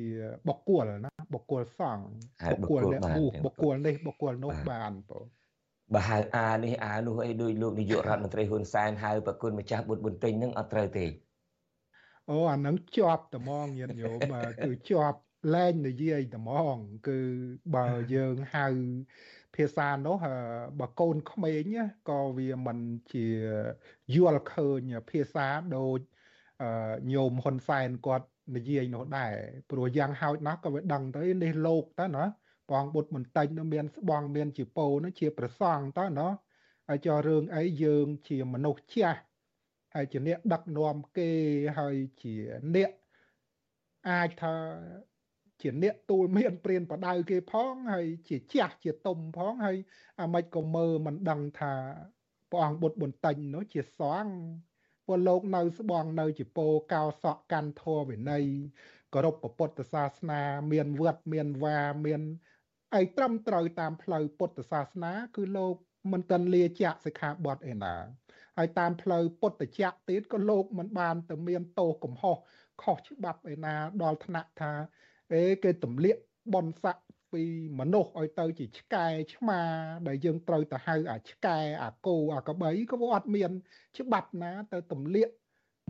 [0.49, 2.07] បុគ្គលណាបុគ្គលសង្ឃ
[2.53, 5.25] បុគ្គលអ្នកបួសបុគ្គលនេះបុគ្គលនោះបានបង
[5.95, 11.07] បើហៅអានេះអានោះអីដោយលោកនាយករដ្ឋមន្ត្រីហ៊ុនសែនហៅប្រគុណម្ចាស់បុត្របន្ទិញនឹងអត់ត្រូវទេ
[12.31, 14.21] អូអានឹងជាប់ត្មងញាតិញោម
[14.65, 15.19] គឺជាប់
[15.55, 16.77] លែងនិយាយត្មង
[17.09, 17.19] គឺ
[17.75, 18.67] បើយើងហៅ
[19.55, 20.17] ភាសានោះ
[20.81, 21.75] បើកូនក្មេង
[22.09, 22.79] ក៏វាមិន
[23.13, 23.27] ជា
[24.15, 25.99] យល់ឃើញភាសាដូច
[27.13, 29.33] ញោមហ៊ុនសែនគាត់និយាយនោះដែរ
[29.71, 32.25] ព្រោះយ៉ាងហោចណាស់ក៏វាដឹងទៅនេះលោកតើណា
[32.71, 36.29] បងបុត្របន្តិចនោះមានស្បង់មានជាពោនោះជាប្រសង់តើណា
[36.89, 39.21] ហើយចោះរឿងអីយើងជាមនុស្សចាស់
[39.95, 41.31] ហើយជាអ្នកដឹកនាំគេ
[41.79, 42.35] ហើយជា
[42.75, 42.91] អ្នក
[44.09, 44.55] អាចថា
[45.61, 49.77] ជាអ្នកទូលមានព្រានបដៅគេផងហើយជាចាស់ជាទុំផងហើយ
[50.21, 51.75] អាម៉េចក៏មើលមិនដឹងថា
[52.51, 54.35] ព្រះអង្គបុត្របន្តិញនោះជាសង្ឃ
[55.07, 58.45] ពលលោកនៅស្បង់នៅជាពោកោសក់កាន់ធម៌វិន័យ
[59.15, 62.23] គោរពពុទ្ធសាសនា មានវត្តមានវាមាន
[62.95, 65.75] អីត្រឹមត្រូវតាមផ្លូវពុទ្ធសាសនា គឺលោក
[66.13, 67.95] មិនទាន់លាចាកសិក្ខាបទឯណា
[68.57, 72.37] ហើយតាមផ្លូវពុទ្ធចក្រទៀតក៏លោកមិនបានទៅមានទោសកំហុស
[72.83, 74.73] ខុសច្បាប់ឯណាដល់ថ្នាក់ថា
[75.33, 76.21] អេគេទម្លាក់
[76.55, 76.97] បនស័ក
[77.33, 77.43] ពី
[77.81, 79.61] មនុស្សឲ្យទៅជាឆ្កែឆ្មា
[80.07, 83.51] ដែលយើងត្រូវទៅហៅអាឆ្កែអាគោអាក្របីក៏វាអត់មាន
[83.99, 85.33] ច្បាប់ណា ទៅទម្លាក់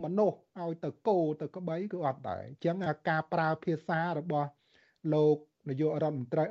[0.03, 2.75] មនុស្សឲ្យទៅគោទៅក្របីគឺអត់ដែរអញ្ចឹង
[3.09, 4.49] ការប្រើភាសារបស់
[5.13, 5.37] លោក
[5.69, 6.43] នាយករដ្ឋមន្ត្រី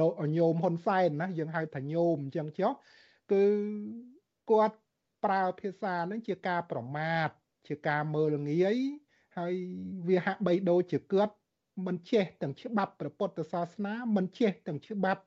[0.00, 2.72] លោកញោមហ៊ុនសែនណាយើងហៅថាញោមអញ្ចឹងចុះ
[3.32, 3.42] គឺ
[4.50, 4.76] គាត់
[5.24, 7.28] ប្រើភាសានឹងជាការប្រមាថ
[7.68, 8.76] ជាការមើលងាយ
[9.38, 9.54] ហើយ
[10.08, 11.34] វាហាក់បីដូចជាគាត់
[11.86, 15.22] មិនចេះទាំងច្បាប់ព្រះពុទ្ធសាសនាមិនចេះទាំងច្បាប់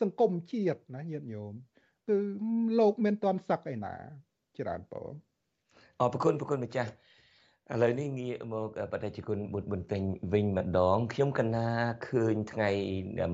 [0.00, 1.54] សង្គមជាតិណាញាតិញោម
[2.08, 2.16] គឺ
[2.78, 3.94] លោកមានតន់សឹកឯណា
[4.58, 5.12] ច្រើនបង
[6.00, 6.90] អរគុណប្រគុណម្ចាស់
[7.72, 10.02] ឥឡូវនេះងាកមកបដិជគុណបុត្របន្ទិញ
[10.32, 11.68] វិញម្ដងខ្ញុំកណា
[12.08, 12.70] ឃើញថ្ងៃ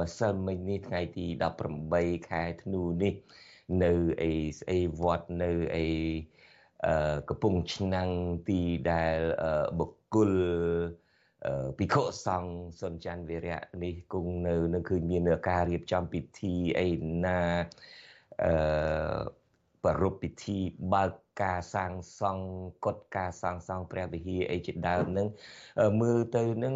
[0.01, 1.27] ម្សិលមិញនេះថ្ងៃទី
[1.77, 3.15] 18ខែធ្នូនេះ
[3.83, 5.87] នៅអីស្អីវត្តនៅអី
[6.87, 8.11] អឺកំពង់ឆ្នាំង
[8.49, 8.61] ទី
[8.93, 9.19] ដែល
[9.79, 10.33] បុគ្គល
[11.79, 16.91] ភិក្ខុសង្ឃសុនច័ន្ទវិរៈនេះគង់នៅនឹងគឺមានការរៀបចំពិធីអី
[17.25, 17.41] ណា
[18.45, 18.55] អឺ
[19.85, 20.59] ប្រពៃពិធី
[20.95, 22.47] បើកការសាងសង់
[22.85, 25.27] កុដការសាងសង់ព្រះវិហារអីជាដើមនឹង
[26.01, 26.75] មើលទៅនឹង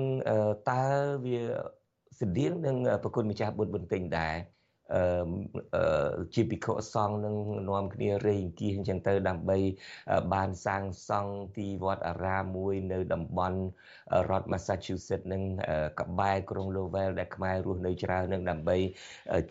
[0.70, 0.84] តើ
[1.24, 1.40] វា
[2.20, 4.61] ស្តៀងនឹងប្រគុណម្ចាស់បុត្របន្ទិញដែរអឺ
[6.34, 7.36] ជាភិក្ខុសង្ឃនឹង
[7.70, 9.58] នាំគ្នារេងគៀសអញ្ចឹងទៅដើម្បី
[10.34, 13.58] បានសាងសង់ទីវត្តអារាមមួយនៅតំបន់
[14.30, 15.42] រដ្ឋ Massachusetts នឹង
[16.00, 18.76] កបែរក្រុង Lowell ដែលខ្មែររស់នៅច្រើននឹងដើម្បី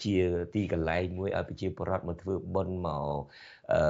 [0.03, 0.15] ជា
[0.53, 3.17] ទីកន្លែងមួយឲ្យប្រជាពលរដ្ឋមកធ្វើបុណ្យមក
[3.73, 3.81] អឺ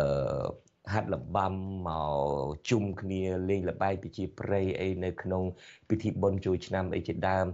[0.93, 1.54] ហាត់លបាំ
[1.88, 5.43] មកជុំគ្នាលេងល្បែងប្រជាប្រិយអីនៅក្នុង
[5.89, 7.45] ពិធីបុណ្យចូលឆ្នាំអីជាដើម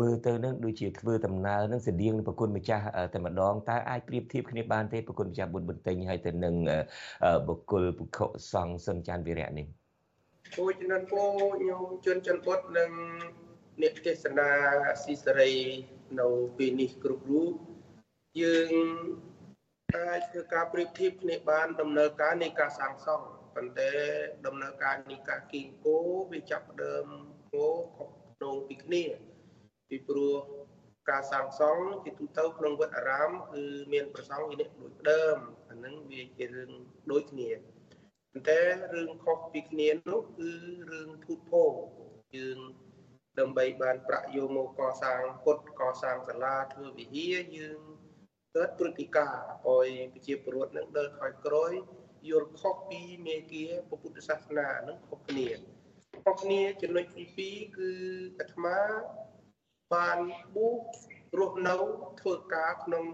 [0.00, 2.84] មើលទៅនឹងដូចជាធ្វើដំណើរនឹងស្តៀងនឹងប្រគុណម្ចាស់
[3.14, 6.54] តែម្ដងតើអាចប្រៀបធៀបគ្នាបានទេប្រគុណម្ចាស់បុណ្យបន្ទិញហើយទៅនឹង
[7.48, 8.18] បុគ្គលពុខ
[8.52, 9.66] សង្ឃសុនចានវិរៈនេះ
[10.56, 11.22] ពូជំនាន់ពូ
[11.68, 12.90] ញោមជន់ច័ន្ទបុតនិង
[13.82, 14.50] អ្នកទេសនា
[15.02, 15.52] ស៊ីសេរី
[16.20, 17.52] នៅពេលនេះគ្រប់រូប
[18.42, 18.70] យើង
[19.96, 23.90] អាចធ្វើការប្រៀបធៀបគ្នាបានដំណើរការនៃការសាងសង់ប៉ុន្តែ
[24.46, 25.96] ដំណើរការនៃការគីងគោ
[26.32, 27.06] វាចាប់ដើម
[27.52, 29.04] គោខុសក្នុងពីគ្នា
[29.88, 30.36] ពីព្រោះ
[31.10, 35.38] ការសាងសង់ជាទូទៅក្នុងវត្តអារាមគឺមានប្រសង់ជាអ្នកដូចដើម
[35.70, 36.70] អាហ្នឹងវាជារឿង
[37.10, 37.50] ដូចគ្នា
[38.32, 38.60] ប៉ុន្តែ
[38.94, 40.50] រឿងខុសពីគ្នានោះគឺ
[40.90, 41.72] រឿងភូតភរ
[42.36, 42.58] យើង
[43.38, 47.80] ដើម្បីបានប្រាក់យកមកកសាងពុទ្ធកសាងសាលាធ្វើវិហារយើង
[48.56, 51.72] កើតព្រឹត្តិការណ៍ឲ្យប្រជាពលរដ្ឋនឹងដើរថយក្រោយ
[52.28, 55.48] យល់ខុសពីមេគាពុទ្ធសាសនានឹងខុសគ្នា
[56.24, 57.90] ខុសគ្នាចំណុចទី2គឺ
[58.38, 58.76] អាត្មា
[59.94, 60.18] បាន
[60.54, 60.76] បួស
[61.38, 61.76] រស់នៅ
[62.20, 63.04] ធ្វើការក្នុង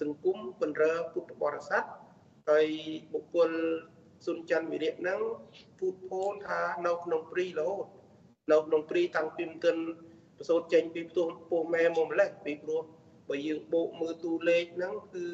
[0.00, 1.82] សង្គមបណ្រើពុទ្ធបរិស័ទ
[2.48, 2.68] ហើយ
[3.12, 3.50] បុគ្គល
[4.26, 5.20] សុនច័ន្ទវិរៈនឹង
[5.78, 7.86] พูดផូនថានៅក្នុងព្រីរហូត
[8.52, 9.82] នៅក្នុងព្រីតាំងពីមិនទាន់
[10.36, 12.82] ប្រសូតចេញពីផ្ទះពោះម៉ែមកម្លេះពីព្រោះ
[13.28, 15.26] បើយើងបូកមើលតួលេខហ្នឹងគឺ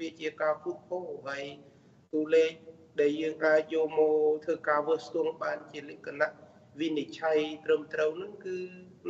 [0.00, 1.44] វាជាការពុះពោហើយ
[2.12, 2.52] តួលេខ
[3.00, 6.30] ដែលយើងអាចយកមកធ្វើការវើស្ទង់បានជាលក្ខណៈ
[6.80, 8.56] វិនិច្ឆ័យត្រឹមត្រូវហ្នឹងគឺ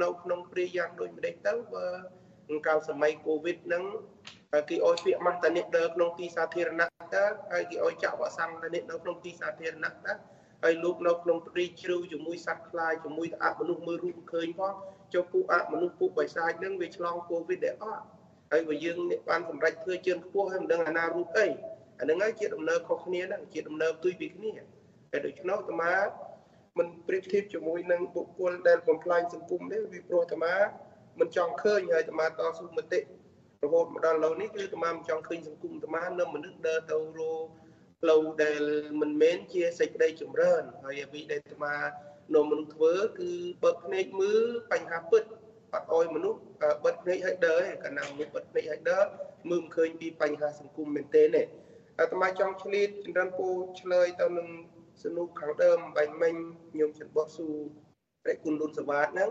[0.02, 1.86] នៅក្នុងព្រាយ៉ាងដូចម្ដេចទៅបើ
[2.66, 3.84] កាលសម័យកូវីដហ្នឹង
[4.70, 10.12] គេអោយពាក្យម៉ាស់តានិកដើរក្នុងទីសាធារណៈតើហើយគេអោយចាក់វ៉ាក់សាំងតានិកនៅក្នុងទីសាធារណៈតើ
[10.64, 14.74] ហើយលោកនៅក្នុងព្រីជ្រៅជាមួយសត្វខ្លាយជាមួយអមនុស្សមើលរូបឃើញផង
[15.14, 18.04] ចុះពួកអមនុស្សពួកបិសាចហ្នឹងវាឆ្លងកូវីដដែរអត់
[18.50, 18.96] ហើយបើយើង
[19.28, 21.46] បានសម្រេចធ្វើជឿនខ្ពស់ហើយមិនដឹងអាណារូបអី
[22.00, 24.50] អាហ្នឹងហើយជាដំណើរខុសគ្នាហ្នឹងជាដំណើរទុយពីគ្នា
[25.10, 25.92] ហើយដូច្នោះអាត្មា
[26.78, 30.54] មិនប្រៀបធៀបជាមួយនឹងបុគ្គលដែលបំផ្លាញសង្គមទេវាព្រោះអាត្មា
[31.20, 33.00] មិនចង់ឃើញហើយអាត្មាតស៊ូមតិ
[33.64, 37.32] រហូតមកដល់ឥឡូវនេះគឺអាត្មាមិនចង់ឃើញសង្គមអាត្មានៅមនុស្សដើរទៅរោ
[38.00, 38.62] ផ្លូវដែល
[39.00, 41.74] មិនមែនជាសេចក្តីចម្រើនហើយអ្វីដែលអាត្មា
[42.34, 43.30] នៅមនុស្សធ្វើគឺ
[43.62, 45.22] បើកភ្នែកមើលបញ្ហាពិត
[45.74, 46.40] អត់អោយមនុស្ស
[46.84, 49.04] បិទភ្នែកឲ្យដើរឯកាលណាមនុស្សបិទភ្នែកឲ្យដើរ
[49.50, 51.42] មើលមិនឃើញពីបញ្ហាសង្គមមែនទេទេ
[51.98, 53.48] អាត្មាចង់ឆ្លៀតចម្រើនពូ
[53.80, 54.48] ឆ្លើយទៅនឹង
[55.02, 56.34] សនុកខាងដើមបាញ់មិញ
[56.70, 57.48] ខ្ញុំចិនបោះស៊ូ
[58.22, 59.30] ព្រះគុណលុនសវ៉ាតហ្នឹង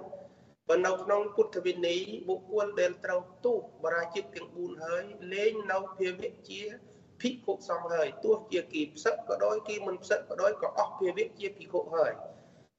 [0.67, 6.62] បើនៅក្នុងពុទ្ធវិន័យបុគ្គលដែលត្រូវទូបរាជិកទាំង4ហើយលែងនៅភាវៈជា
[7.21, 12.13] ភិក្ខុសង្ឃហើយទោះជាគីផ្សឹកក៏ដោយគីមិនផ្សឹកក៏ដោយក៏អស់ភាវៈជាភិក្ខុហើយ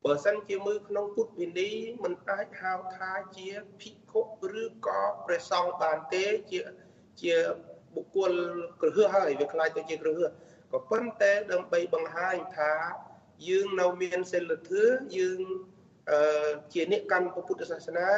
[0.04, 3.48] បើសិនជាមើលក្នុងពុទ្ធវិន័យមិនអាចហៅថាជា
[3.80, 4.20] ភិក្ខុ
[4.60, 6.60] ឬក៏ព្រះសង្ឃបានទេជា
[7.22, 7.34] ជា
[7.94, 8.32] បុគ្គល
[8.80, 10.20] គ្រឹះហើយវាខ្លាចទៅជាគ្រឹះ
[10.72, 12.72] ក៏ប៉ុន្តែដើម្បីបង្ហាញថា
[13.48, 15.40] យើងនៅមានសិលធម៌យើង
[16.10, 18.08] អឺជាអ្នកកាន់ពុទ្ធសាសនា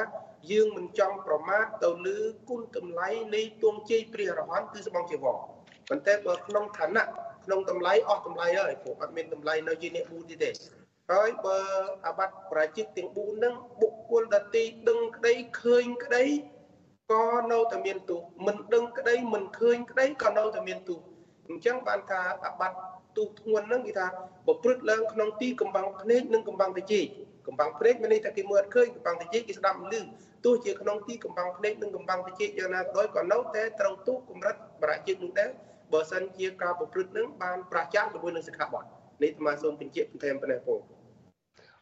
[0.50, 2.18] យើងមិនចង់ប្រមាថទៅលើ
[2.48, 5.36] គុណតម្លៃនៃទងជ័យព្រះរហន្តគឺស្បង់ជីវរ
[5.88, 7.04] ប៉ុន្តែបើក្នុងឋានៈ
[7.44, 10.50] ក្នុងតម្លៃអស់តម្លៃហើយព្រោះអត់មានតម្លៃនៅជាអ្នកបួសទេ
[11.10, 11.58] ហើយបើ
[12.06, 16.22] អាបត្តិប្រជាទាំង4ហ្នឹងបុគ្គលដតីដឹងក្តីឃើញក្តី
[17.12, 20.98] ក៏នៅតែមានទោសមិនដឹងក្តីមិនឃើញក្តីក៏នៅតែមានទោស
[21.48, 22.78] អញ្ចឹងបានថាអាបត្តិ
[23.16, 24.06] ទោសធ្ងន់ហ្នឹងគេថា
[24.46, 26.94] ប្រព្រឹត្តឡើងក្នុងទីកំបាំងភ្នែកនិងកំបាំងតិច
[27.46, 30.02] កំបាំងភ្នែកមានន័យថាគេមើលអត់ឃើញកំបាំងតិចគេស្ដាប់ឮ
[30.44, 35.50] ទោះជាក្នុងទីកំបាំងភ្នែកនិងកំបាំងតិចយ៉ាងណាក៏ដោយក៏នៅតែត្រូវទោសកម្រិតបរាជិកនោះដែរ
[35.92, 38.84] បើសិនជាការប្រព្រឹត្តនឹងបានប្រឆាំងជាមួយនឹងសិក្ខាបទ
[39.22, 40.80] នេះអាត្មាសូមបញ្ជាក់បន្ថែមប៉ុណ្ណេះបង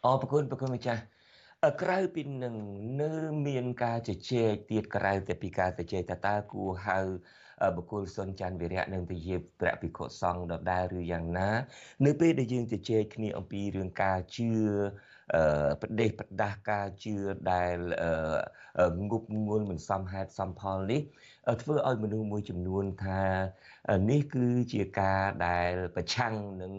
[0.04, 1.02] អរគុណប្រគុណម្ចាស់
[1.82, 2.54] ក្រៅពីនឹង
[3.02, 3.10] នៅ
[3.46, 6.98] មានការជជែកទៀតក្រៅតែពីការជជែកតើតើគួរហៅ
[7.76, 11.50] បុគ្គលសុនច័ន្ទវិរៈនិងពជាព្រះភិក្ខុសង្ឃដដែលឬយ៉ាងណា
[12.06, 14.50] នៅពេលដែលយើងជជែកគ្នាអំពីរឿងការជឿ
[15.80, 17.16] ប្រទេសប្រដាស់ការជឿ
[17.52, 17.76] ដែល
[19.10, 21.00] ងប់ងួលមិនសមហេតុសមផលនេះ
[21.62, 23.22] ធ្វើឲ្យមនុស្សមួយចំនួនថា
[24.10, 26.74] នេះគឺជាការដែលប្រឆាំងនឹង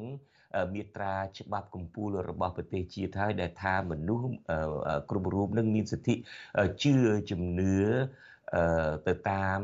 [0.73, 4.25] មាត្រាច្បាប់កម្ពុជារបស់ប្រទេសជាតិហើយដែលថាមនុស្ស
[5.09, 6.15] គ្រប់រូបនឹងមានសិទ្ធិ
[6.83, 6.93] ជឿ
[7.29, 7.75] ជំនឿ
[9.07, 9.59] ទៅតាម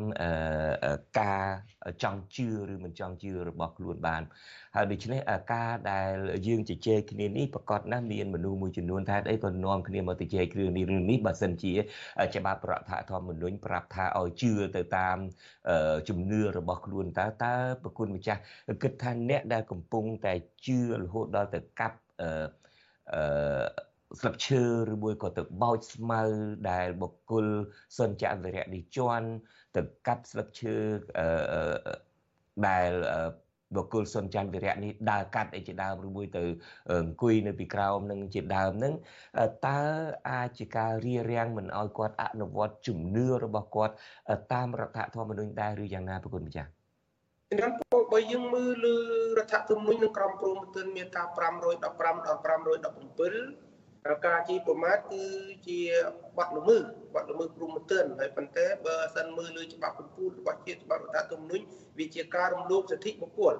[1.19, 1.45] ការ
[2.03, 4.21] ចង់ជឿឬមិនចង់ជឿរបស់ខ្លួនបាន
[4.75, 5.19] ហើយដូច្នេះ
[5.53, 6.13] ការដែល
[6.47, 11.73] យើងជជែកគ្នានេះប្រកាសណាស់មានមនុស្សមួយចំនួនថាអីក៏នាំគ្នាមកជជែកគ្រឿងនេះរឿងនេះបើសិនជា
[12.35, 15.17] ច្បាប់រដ្ឋធម្មនុញ្ញប្រាប់ថាឲ្យជឿទៅតាម
[16.09, 18.41] ជំនឿរបស់ខ្លួនតើតើប្រគុណម្ចាស់
[18.81, 20.33] គិតថាអ្នកដែលកំពុងតែ
[20.65, 23.86] ជឿរហូតដល់ទៅកាប់អឺ
[24.19, 26.21] ស្លឹកឈើឬមួយក៏ទៅបោចស្មៅ
[26.71, 27.47] ដែលបុគ្គល
[27.97, 29.27] សុនច័ន្ទវិរៈនេះជន់
[29.75, 30.75] ទៅកាប់ស្លឹកឈើ
[32.67, 32.91] ដែល
[33.75, 36.43] បុគ្គលសុនច័ន្ទវិរៈនេះដើរកាត់អីជាដើមឬមួយទៅ
[36.91, 38.93] អង្គុយនៅពីក្រោមនឹងជាដើមនឹង
[39.67, 39.81] តើ
[40.29, 43.93] អាចជាការរៀបរៀងមិនឲ្យគាត់អនុវត្តជំនឿរបស់គាត់
[44.53, 46.69] តាមរដ្ឋធម្មនុញ្ញដែរឬយ៉ាងណាប្រគុណម្ចាស់
[47.51, 48.97] ខ្ញុំពោបើយើងមើលលើ
[49.37, 51.95] រដ្ឋធម្មនុញ្ញនឹងក្រមព្រំទិនមាត្រា515ដល់
[53.61, 53.66] 517
[54.25, 55.23] ការជីប្រមាថគឺ
[55.67, 55.79] ជា
[56.37, 61.65] បាត់ល្មើសបាត់ល្មើសព្រំទិនហើយប៉ុន្តែបើសិនមើលលើច្បាប់កម្ពុជារបស់ជាតិច្បាប់រដ្ឋធម្មនុញ្ញ
[61.99, 63.55] វាជាការរំលោភសិទ្ធិបុគ្គល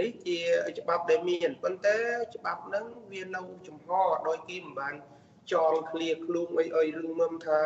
[0.00, 0.38] នេះជា
[0.78, 1.98] ច្បាប់ដែលមានប៉ុន្តែ
[2.34, 3.88] ច្បាប់ហ្នឹងវានៅចំហ
[4.28, 4.94] ដោយគេមិនបាន
[5.52, 7.60] ចងឃ្លាខ្លួនអីអីរឿងមុំថា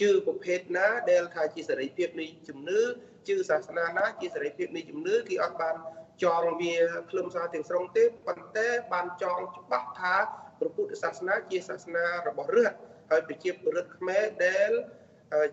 [0.00, 2.80] ជឿប្រភេទណាដែលថាជាសេរីភាពនៃជំនឿ
[3.28, 5.76] ជឿសាសនាណាជាសេរីភាពនៃជំនឿគេអត់បាន
[6.24, 6.76] ចងវា
[7.10, 10.16] ខ្លឹមសារទាំងស្រុងទេប៉ុន្តែបានចងច្បាស់ថា
[10.60, 12.76] ព្រះពុទ្ធសាសនាជាសាសនារបស់រដ្ឋ
[13.10, 14.70] ហើយប្រជាពលរដ្ឋខ្មែរដែល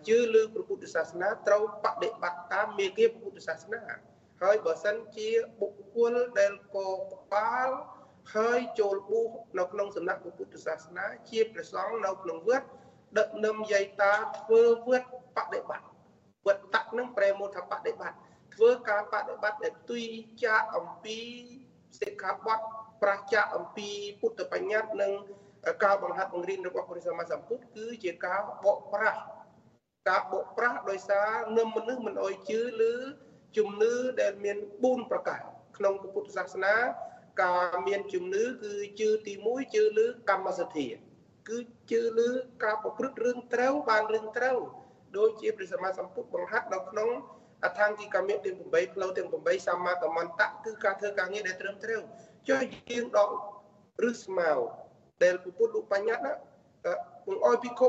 [0.08, 3.82] ជឿលើព្រះពុទ្ធសាសនាត្រូវបដិបត្តិតាមមេគាព្រះពុទ្ធសាសនា
[4.42, 5.28] ហើយបើសិនជា
[5.60, 6.78] បុគ្គលដែលក
[7.32, 7.70] បាល
[8.34, 12.66] ហើយចូលបួសនៅក្នុងសំណាក់ព្រះពុទ្ធសាសនា ជាព្រះសង្ឃនៅក្នុងវត្ត
[13.18, 15.86] ដឹកនាំយាយតាធ្វើវត្តបដិបត្តិ
[16.46, 18.18] វត្តតនឹងប្រែមកថាបដិបត្តិ
[18.54, 20.04] ធ្វើការបដិបត្តិដែលទុយ
[20.44, 21.18] ចាកអំពី
[22.00, 22.58] សិក្ខាបទ
[23.02, 23.88] ប្រឆាអំពី
[24.20, 25.12] ពុទ្ធបញ្ញត្តិនិង
[25.84, 29.20] ការបង្ហាត់បង្រៀនរបស់ព្រះសម្មាសម្ពុទ្ធគឺជាការបកប្រាស់
[30.08, 32.94] ការបកប្រាស់ដោយសារនឹមមនុស្សមិនអោយជឿលើ
[33.56, 35.42] ជំនឿដែលមាន4ប្រការ
[35.76, 36.74] ក្នុងពុទ្ធសាសនា
[37.42, 40.88] ការមានជំនឿគឺជឿទី1ជឿលើកម្មសទ្ធា
[41.48, 41.58] គឺ
[41.90, 42.30] ជឿលើ
[42.64, 44.58] ការប្រព្រឹត្តរឿងត្រូវបានរឿងត្រូវ
[45.16, 47.08] ដោយជាព្រះសម្មាសម្ពុទ្ធបង្ហាត់នៅក្នុង
[47.64, 52.02] អថង្គិកមិទាំង8ផ្លូវទាំង8សម្មាកម្មន្តៈគឺការធ្វើការងារដែលត្រឹមត្រូវ
[52.48, 53.30] ចុះយើងដក
[54.08, 54.50] ឬស្មៅ
[55.22, 56.32] ដែលពុទ្ធលោកបញ្ញត្តិណា
[57.26, 57.88] បង្អោយភិក្ខុ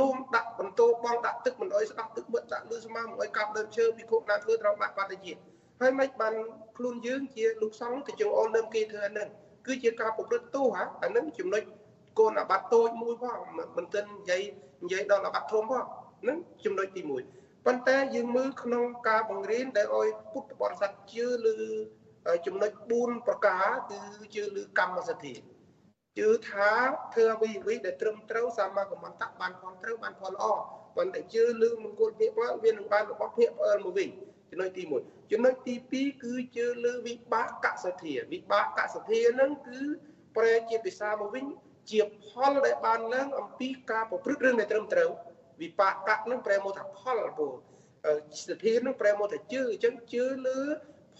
[0.00, 5.32] នោមដាក់បន្ទោបងដាក់ទឹកមិនអោយស្ដាប់ទឹកមើលដាក់លឺស្មៅមិនអោយកាប់ដើមឈើភិក្ខុណាធ្វើត្រូវបាត់បាត់ទៅជា
[5.80, 6.34] ហើយមិនបាន
[6.76, 9.28] ខ្លួនយើងជាលោកសង្ឃទៅចងអលលើគេធ្វើអាហ្នឹង
[9.66, 10.66] គឺជាការប្រព្រឹត្តទោស
[11.02, 11.62] អាហ្នឹងចំណុច
[12.18, 13.38] កូនអាបត្តិតូចមួយផង
[13.76, 14.42] មិនទាន់និយាយ
[14.82, 15.84] និយាយដល់អាបត្តិធំផង
[16.22, 17.02] ហ្នឹងចំណុចទី
[17.34, 21.56] 1ប៉ុន្តែយើងមើលក្នុងការបង្រៀនដែលអោយពុទ្ធបរិស័ទជឿលើ
[22.46, 23.98] ចំណុច4ប្រការគឺ
[24.34, 25.34] ជឿលើកម្មសទ្ធា
[26.18, 26.70] ជឿថា
[27.14, 30.46] ធ្វើអ្វីអ្វីដែលត្រឹមត្រូវសមាកម្មន្តៈបានផលត្រូវបានផលល្អ
[30.96, 34.08] ប៉ុន្តែជឿលើមង្គលភេកផលវានឹងបានរបស់ភេកផលមកវិញ
[34.50, 39.80] ចំណុចទី1ចំណុចទី2គឺជឿលើវិបាកសទ្ធាវិបាកសទ្ធានឹងគឺ
[40.36, 41.44] ប្រែជាភាសាមកវិញ
[41.90, 45.10] ជាផលដែលបានឡើងអំពីការប្រព្រឹត្តរឿងដែលត្រឹមត្រូវ
[45.62, 45.94] វិបាក
[46.30, 47.48] នឹងប្រែមកថាផលពូ
[48.48, 50.60] សទ្ធានឹងប្រែមកថាជឿអញ្ចឹងជឿលើ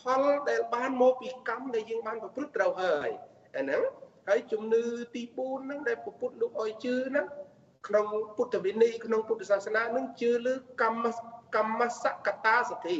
[0.00, 3.09] ផលដែលបានមកពីកម្មដែលយើងបានប្រព្រឹត្តត្រូវហើយ
[3.56, 3.82] អាហ្នឹង
[4.28, 4.82] ហើយជំនឿ
[5.14, 7.26] ទី4ហ្នឹងដែលពុទ្ធលោកឲ្យជឿហ្នឹង
[7.87, 8.06] ក្នុង
[8.37, 11.06] ពុទ្ធវិន័យក្នុងពុទ្ធសាសនានឹងជឿលើកម្ម
[11.56, 12.98] កម្មសកតាសទ្ធា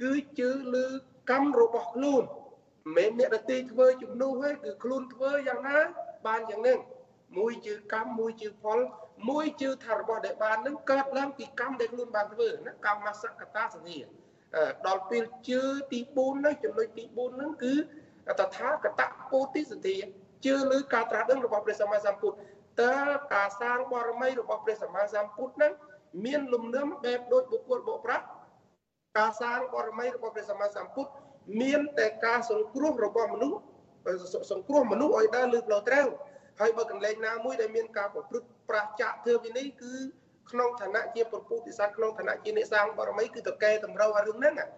[0.00, 0.86] គឺជឿលើ
[1.30, 2.22] កម្មរបស់ខ្លួន
[2.96, 5.78] មិនមែនអ្នកដទៃធ្វើជំនួសទេគឺខ្លួនធ្វើយ៉ាងណា
[6.26, 6.78] បានយ៉ាងហ្នឹង
[7.38, 8.78] មួយជឿកម្មមួយជឿផល
[9.28, 13.98] មួយជឿថារបស់ដែលបាននឹងកើតឡើងពីកម្មដែលខ្លួនបានធ្វើណាកម្មសកតាសទ្ធា
[14.86, 15.60] ដល់ពេលជឿ
[15.92, 17.74] ទី4ហ្នឹងចំណុចទី4ហ្នឹងគឺ
[18.40, 19.96] តថាគតពោធិសទ្ធា
[20.44, 22.36] ជឿលើការត្រាស់ដឹងរបស់ព្រះសម្មាសម្ពុទ្ធ
[22.82, 22.96] តើ
[23.34, 25.72] ការសាងបរមីរបស់ព្រះសម្មាសម្ពុទ្ធហ្នឹង
[26.24, 28.24] មានលំនាំបែបដូចបុគ្គលបកប្រាស់
[29.18, 31.10] ការសាងបរមីរបស់ព្រះសម្មាសម្ពុទ្ធ
[31.60, 33.58] មានតែការសង្គ្រោះរបស់មនុស្ស
[34.50, 36.08] សង្គ្រោះមនុស្សឲ្យដើរលើផ្លូវត្រូវ
[36.60, 39.94] ហើយបើកន្លែងណាមួយដែលមានការប្រព្រឹត្តប្រាសចាកធ្វើវិន័យគឺ
[40.50, 44.68] ក្នុងឋានៈជាប្រពុទ្ធិសត្វក្នុងឋានៈជាអ្នកសាងបរមីគឺតកែតម្រូវអារឿងហ្នឹងមិន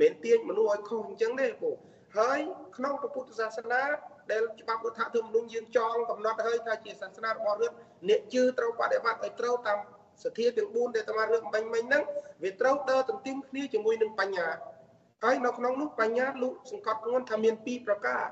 [0.00, 1.70] មែនទាញមនុស្សឲ្យខុសអញ្ចឹងទេពូ
[2.18, 2.38] ហើយ
[2.76, 3.82] ក្នុងពុទ្ធសាសនា
[4.32, 7.76] ដែលច្បាប់រដ្ឋធម្មនុញ្ញយើងចងកំណត់ហើយថាជាសាសនារបស់រដ្ឋ
[8.08, 9.78] អ្នកជឿត្រូវបដិបត្តិឲ្យត្រូវតាម
[10.24, 12.02] សទ្ធាទាំង4ដែលតាមរឿងបាញ់មិញហ្នឹង
[12.42, 14.46] វាត្រូវដើរទន្ទឹមគ្នាជាមួយនឹងបញ្ញា
[15.24, 18.22] ហើយនៅក្នុងនោះបញ្ញាលោកសង្កត់ធ្ងន់ថាមាន2ប្រការ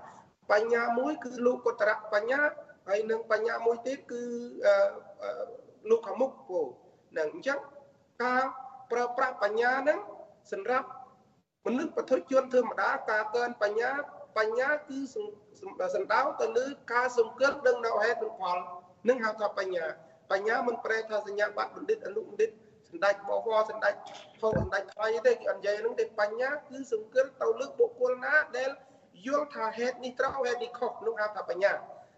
[0.53, 2.41] បញ្ញាមួយគឺលោកកតរៈបញ្ញា
[2.89, 4.23] ហើយនឹងបញ្ញាមួយទៀតគឺ
[5.91, 6.61] លោកខាងមុខពូ
[7.19, 7.59] នឹងអញ្ចឹង
[8.25, 8.43] ការ
[8.91, 9.99] ប្រើប្រាស់បញ្ញាហ្នឹង
[10.53, 10.89] សម្រាប់
[11.67, 13.91] មនុស្សបទុជនធម្មតាការកើនបញ្ញា
[14.39, 18.59] បញ្ញាគឺសំដៅទៅលើការសង្កត់ដឹងនៅហេតុនិងផល
[19.09, 19.85] នឹងហៅថាបញ្ញា
[20.31, 22.51] បញ្ញាមិនប្រែថាសញ្ញាបត្របណ្ឌិតអនុបណ្ឌិត
[22.89, 23.95] សម្ដេចបវរសម្ដេច
[24.41, 28.71] ធំសម្ដេចថ្លៃទេគេអនិយាយហ្នឹងទេបញ្ញាគឺសង្កត់ទៅលើបុគ្គលណាដែល
[29.27, 31.73] យល់ថាហេតុនេះត្រូវហេតុនេះខុសនោះហៅថាបញ្ញា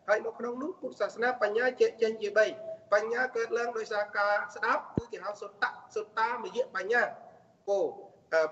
[0.09, 7.03] ហើយនៅក្នុងនោះពុទ្ធសាសនាបញ្ញាជែកចេញជា3 បញ្ញាកើតឡើងដោយសារការស្ដាប់គឺគេហៅសុតៈសុតាមយៈបញ្ញា
[7.69, 7.81] គោ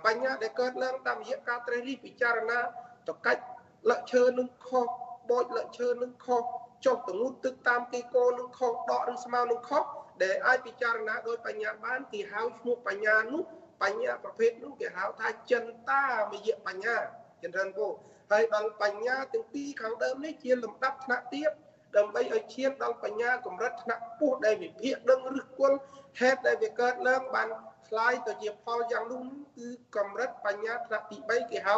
[0.07, 2.61] បញ្ញាដែលកើតឡើងតាមរយៈការត្រេះរិះពិចារណា
[3.09, 3.43] តកាច់
[3.91, 4.87] លក្ខឈើនឹងខុស
[5.30, 6.43] បូចលក្ខឈើនឹងខុស
[6.85, 9.85] ចុះទងូតទឹកតាមទីគោនឹងខុសដកឬស្មៅនឹងខុស
[10.22, 13.43] ដែលអាចពិចារណាដោយបញ្ញាបានគេហៅឈ្មោះបញ្ញានោះ
[13.82, 16.97] បញ្ញាប្រភេទនោះគេហៅថាចិន្តាមយៈបញ្ញា
[17.43, 17.87] ចម្រើនពោ
[18.32, 21.51] ហើយដល់បញ្ញាទាំងពីរខាងដើមនេះជាលំដាប់ថ្នាក់ទៀត
[21.97, 25.76] ដើម្បីឲ្យឈានដល់បញ្ញាកម្រិតថ្នាក់ពុះដែលវិភាគដឹងឬគល់
[26.20, 27.49] ហេតុដែលវាកើតឡើងបាន
[27.88, 29.22] ឆ្លាយទៅជាផលយ៉ាងនោះ
[29.57, 31.76] គឺកម្រិតបញ្ញាថ្នាក់ទី3គេហៅ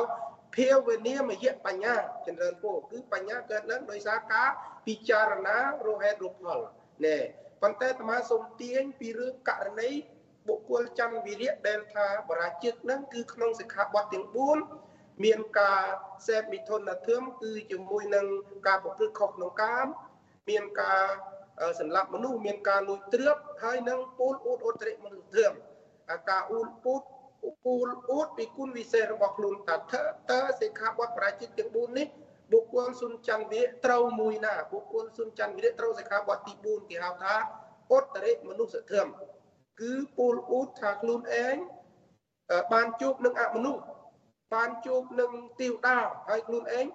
[0.55, 1.95] ភាវនាមយៈបញ្ញា
[2.27, 4.49] ចម្រើនពោគឺបញ្ញាកើតឡើងដោយសារការ
[4.87, 5.57] ពិចារណា
[5.87, 6.59] រហេតុរផល
[7.05, 7.19] ណែ
[7.63, 9.91] ប៉ុន្តែអាត្មាសូមទាញពីរឿងករណី
[10.49, 14.27] បុគ្គលចន្ទវិរៈដែលថាបរាជិកនឹងគឺក្នុងសិក្ខាបទទាំង
[14.75, 15.83] 4មានការ
[16.27, 18.27] សេពមិថុនធម៌គឺជាមួយនឹង
[18.67, 19.87] ការប្រព្រឹត្តខុសក្នុងកាម
[20.49, 21.03] មានការ
[21.81, 25.57] សម្លាប់មនុស្សមានការលួចទ្រព្យហើយនឹងពូលអ៊ូតអ៊ុតរិមនុស្សធម៌
[26.31, 27.03] ការអ៊ូលពូត
[27.65, 29.77] ពូលអ៊ូតពីគុណវិសេសរបស់ខ្លួនតើ
[30.31, 32.07] តើសិក្ខាបទបរាជិកទាំង4នេះ
[32.53, 37.35] បុគ្គលសុនច័ន្ទវិរៈត្រូវមួយណាបុគ្គលសុនច័ន្ទវិរៈត្រូវសិក្ខាបទទី4គេហៅថា
[37.93, 39.13] អុត្តរិមនុស្សធម៌
[39.81, 41.57] គឺពូលអ៊ូតថាខ្លួនឯង
[42.73, 43.83] បានជួបនឹងអមនុស្ស
[44.55, 45.31] បានជួបនឹង
[45.61, 46.87] ទេវតាហើយខ្លួនឯង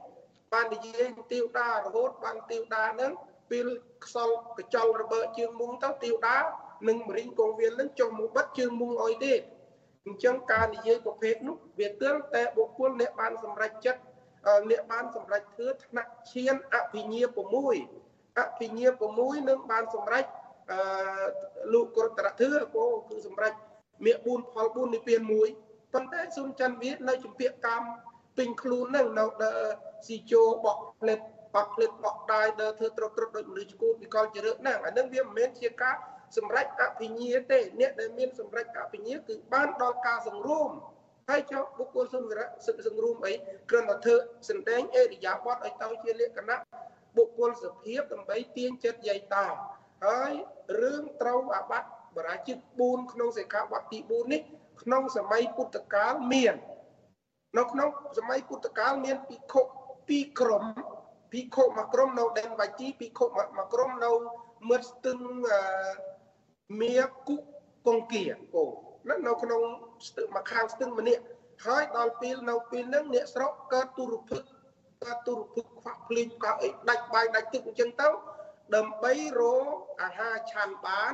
[0.54, 3.12] បាននិយាយទេវតារហូតបានទេវតានឹង
[3.52, 3.68] ពេល
[4.06, 6.38] ខ្សលកញ្ចល់របើកជើងមុងទៅទេវតា
[6.88, 9.34] នឹងមរិញកងវាលនឹងចុះមកបិទជើងមុងអុយទេ
[10.06, 14.02] អញ្ចឹងការនិយាយប្រភេទនោះវាទើបតែបុគ្គលអ្នកបានសម្រេចចិត្ត
[14.70, 17.22] អ្នកបានសម្រេចធ្វើថ្នាក់ឈានអភិញ្ញា
[17.80, 18.88] 6អភិញ្ញា
[19.18, 20.26] 6នឹងបានសម្រេច
[20.72, 20.80] អឺ
[21.74, 23.54] លោកក្រតរធឿគោគឺសម្រេច
[24.06, 25.22] មាគ4ផល4និព្វាន
[25.58, 27.88] 1ប៉ុន្តែសុនច័ន្ទវានៅជំពាក់កម្ម
[28.38, 29.26] ពេញខ្លួននឹងនៅ
[30.08, 31.20] ស៊ីជោបក់ផ្លេត
[31.56, 35.96] បក់ផ្លេតបក់ដាយដើរធ្វើត្រុតត្រុតដូចមនុស្សឈួតវិកលជរើកហ្នឹងអានឹងវាមិនមែនជាការ
[36.38, 40.70] សម្រេចអភិញ្ញាទេអ្នកដែលមានសម្រេចអភិញ្ញាគឺបានដល់ការសង្រួម
[41.30, 43.34] ហើយចុះបុគ្គលសង្រៈសិទ្ធិសង្រួមអី
[43.70, 44.16] គ្រាន់តែធ្វើ
[44.50, 46.58] សម្ដែងអេរិយាបថឲ្យទៅជាលក្ខណៈ
[47.18, 49.46] បុគ្គលសភាពដើម្បីទាញចិត្តយាយតា
[50.06, 50.34] ហើយ
[50.82, 54.42] រឿងត្រូវអាបត្តិបរាជិក4ក្នុងសិក្ខាបទទី4នេះ
[54.82, 56.56] ក្នុងសម័យពុទ្ធកាលមាន
[57.58, 59.62] នៅក្នុងសម័យពុទ្ធកាលមានភិក្ខុ
[60.08, 60.64] ពីរក្រុម
[61.32, 64.12] ភិក្ខុមួយក្រុមនៅដែនវជីភិក្ខុមួយក្រុមនៅ
[64.70, 65.18] មឹតស្ទឹង
[66.82, 66.94] មៀ
[67.28, 67.36] គុ
[67.88, 68.24] កងគា
[68.54, 68.66] គោ
[69.10, 69.62] នៅក្នុង
[70.08, 71.24] ស្ទឹងមួយខាងស្ទឹងម្នាក់
[71.66, 74.48] ហើយដល់ពេលនៅពេលហ្នឹងអ្នកស្រុកកើតទុរភិក្ខ
[75.04, 78.10] កើតទុរភិក្ខខ្វាក់ភ្លេងក៏អីដាច់បាយដាច់ទឹកអញ្ចឹងទៅ
[78.76, 81.14] ដើម្បីរកអាហារឆាន់បាន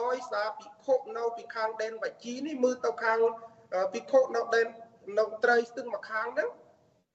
[0.00, 3.20] ដោយសារភិក្ខុនៅពីខាងដែនវជីនេះមើលទៅខាង
[3.92, 4.66] ភិក្ខុនៅដែន
[5.18, 6.48] នៅត្រីស្ទឹងមួយខាងហ្នឹង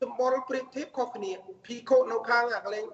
[0.02, 1.32] សម្បល់ព្រៀបធៀបខុសគ្នា
[1.66, 2.86] ភិក្ខុនៅខាងអាកលែង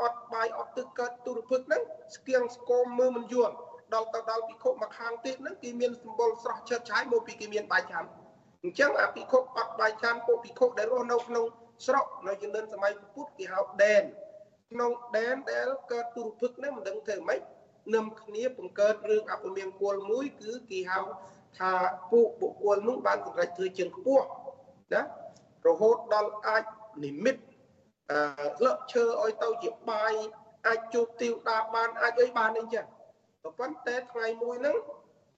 [0.00, 1.82] អត់បាយអត់ទឹកកើតទុរភិក្ខហ្នឹង
[2.16, 3.54] ស្គៀងស្គមមើលមិនយល់
[3.94, 8.08] ដល់ទៅដល់ភិក្ខុមកខាងទៀតហ្នឹងគេមានសម្បល់ស្រស់ឆើតឆាយមកពីគេមានបាយឆាន់
[8.62, 11.44] អញ្ចឹងអាភិក្ខុអត់បាយឆាន់ពួកភិក្ខុដែលរស់នៅក្នុង
[11.86, 14.02] ស្រុកនៅជំនាន់សម័យពុទ្ធគេហៅដែន
[14.70, 17.40] ក្នុងដែនដែលកើតទុរភិក្ខហ្នឹងមិនដឹងធ្វើម៉េច
[17.94, 21.00] នឹមគ្នាបង្កើតរឿងអពមង្គលមួយគឺគេហៅ
[21.58, 21.72] ថា
[22.12, 24.24] ពួកបុគ្គលនោះបានសម្រេចធ្វើជើងខ្ពស់
[24.94, 25.02] ណា
[25.68, 26.64] រហូតដល់អាច
[27.04, 27.42] និមិត្ត
[28.10, 28.20] អឺ
[28.64, 30.12] លឹកឈើឲ្យទៅជាបាយ
[30.66, 32.86] អាចជួបទាវតាបានអាចអីបានអីចឹង
[33.58, 34.76] ប៉ុន្តែថ្ងៃមួយហ្នឹង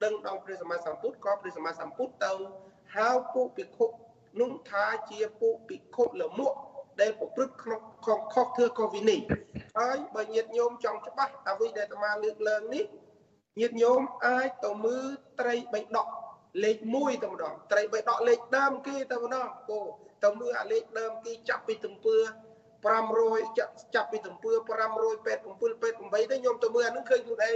[0.05, 2.33] ដឹងដល់ព្រះសម្មាសម្ពុទ្ធក៏ព្រះសម្មាសម្ពុទ្ធទៅ
[2.97, 3.87] ហៅពួកភិក្ខុ
[4.41, 6.53] នោះថាជាពួកភិក្ខុលមុខ
[7.01, 9.20] ដែលប្រព្រឹត្តក្នុងខុសខុសធ្វើខុសវិន័យ
[9.79, 12.85] ហើយបើញាតិញោមចង់ច្បាស់អ្វីដែលអាត្មាលើកឡើងនេះ
[13.61, 15.07] ញាតិញោមអាចទៅមើល
[15.41, 16.07] ត្រីបៃដក
[16.64, 19.81] លេខ1តែម្ដងត្រីបៃដកលេខដើមគេតែម្ដងគោ
[20.25, 22.16] ទៅមើលអាលេខដើមគេចាប់ពីទំពើ
[22.83, 27.55] 500ចាប់ចាប់ពីទំពើ587 88ទៅខ្ញុំទៅមើលអានឹងឃើញខ្លួនឯង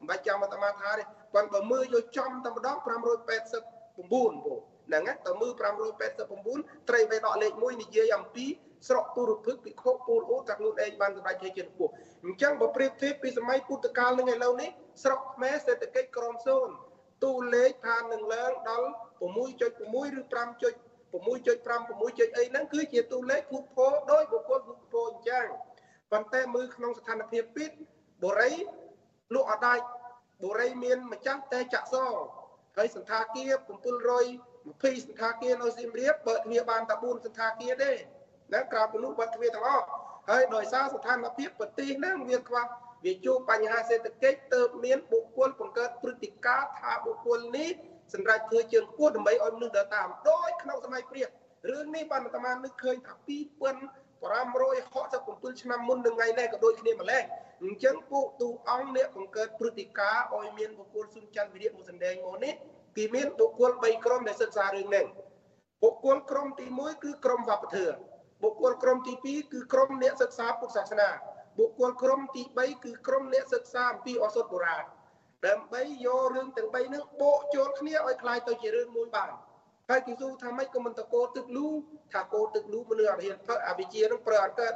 [0.00, 1.04] មិនបាច់ចាំអាត្មាថាទេ
[1.34, 5.52] ប៉ុន្តែបើមើលយកចំតែម្ដង589ពូហ្នឹងទៅមើល
[6.20, 8.46] 589ត្រីបៃដកលេខ1និយាយអំពី
[8.88, 11.88] ស្រកពុរភឹកពិខុពូលអូតាខ្លួនឯងបានសម្រេចជាជាពោះ
[12.24, 14.70] អញ្ចឹងបើប្រៀបធៀបពីសម័យពុទ្ធកាលនឹងឥឡូវនេះ
[15.02, 16.72] ស្រុកខ្មែរសេដ្ឋកិច្ចក្រមសូន្យ
[17.24, 18.88] ទូលេខថានឹងឡើងដល់
[19.22, 22.36] 6.6ឬ5.6 6.5 6.
[22.36, 25.46] អីហ្នឹងគឺជាតួលេខភូតភោដោយបុគ្គលភូតភោអញ្ចឹង
[26.12, 27.70] ប៉ុន្តែមើលក្នុងស្ថានភាពពិត
[28.22, 28.52] បូរី
[29.34, 29.86] លក់អដាច់
[30.42, 31.96] បូរីមានម្ចាស់តែចាក់ស
[32.76, 37.92] ហើយសន្តាគារ720សន្តាគារនៅសៀមរាបបើគ្នាបានតែ4សន្តាគារទេ
[38.54, 39.86] ណាក្រៅពីនោះបាត់ទ្វាទាំងអស់
[40.30, 42.64] ហើយដោយសារស្ថានភាពប្រទេសហ្នឹងវាខ្វះ
[43.04, 47.70] វាជួបបញ្ហាសេដ្ឋកិច្ចទៅមានបុគ្គលបង្កើតព្រឹត្តិការណ៍ថាបុគ្គលនេះ
[48.14, 51.34] សម្រាប់ធ្វើជើងគួរដើម្បីឲ្យមនុស្សដើរតាមដោយក្នុងសម័យព្រាហ្មណ៍
[51.70, 53.26] រឿងនេះបានអាត្មានឹកឃើញថា2567
[55.62, 57.22] ឆ្នាំមុននឹងថ្ងៃនេះក៏ដូចគ្នាម្លេះ
[57.62, 62.52] អញ្ចឹងពួកទូអង្គអ្នកបង្កើតព្រឹត្តិការណ៍ឲ្យមានបុគ្គលសុនច័ន្ទវិរិយមកសម្ដែងមកនេះ
[62.96, 65.04] គឺមានបុគ្គល3ក្រុមដែលសិក្សារឿងនេះ
[65.82, 67.94] បុគ្គលក្រុមទី1គឺក្រុមវប្បធម៌
[68.42, 71.08] បុគ្គលក្រុមទី2គឺក្រុមអ្នកសិក្សាពុទ្ធសាសនា
[71.58, 74.84] បុគ្គលក្រុមទី3គឺក្រុមអ្នកសិក្សាអំពីឱសថបុរាណ
[75.47, 79.31] ដើម្បីយករឿងទាំង3នេះបកចូលគ្នាឲ្យคล้ายទៅជារឿងមួយបាន
[79.89, 81.67] ហើយគេសួរថាម៉េចក៏មិនតកោទឹកលូ
[82.13, 84.73] ថាកោទឹកលូមនុស្សអរិយធ្វើអវិជ្ជានឹងប្រើអង្កើត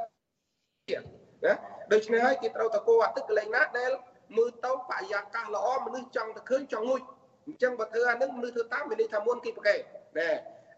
[1.44, 1.54] ណា
[1.92, 3.90] ដូច្នេះហើយគេត្រូវតកោអាទឹកកន្លែងណាដែល
[4.36, 7.00] មើលទៅបរិយាកាសល្អមនុស្សចង់ទៅឃើញចង់ងុយ
[7.46, 9.76] អញ្ចឹងបើធ្វើអានឹងមនុស្សធ្វើតាមមានន័យថាមុនគេប្រកែ
[10.18, 10.30] ណា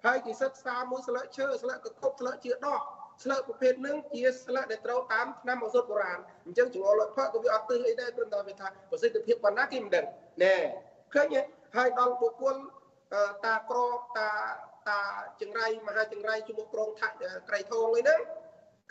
[0.07, 2.80] ហើយគេសិក្សាមួយស្លឹកឈើស្លឹកកកប់ស្លឹកជាដោះ
[3.24, 10.05] ស្លឹកប្រភេទហ្នឹងជាស្លឹកដែលត្រូវតាមឆ្នាំឱសថបុរាណអញ្ចឹងចង្អុលលុយផឹកក៏វាអត់ទិសអីដែរព្រោះតែវាថាប្រសិទ្ធភាពប៉ុណ្ណាគេមិនដឹង
[10.43, 10.55] ណែ
[11.13, 11.41] ឃើញទេ
[11.76, 12.55] ហើយដល់បុគ្គល
[13.45, 14.30] តាក្របតា
[14.89, 15.01] តា
[15.41, 17.15] ចង្រៃមហាចង្រៃជាមួយក្រុងថាក់
[17.49, 18.20] ក្រៃធងអីហ្នឹង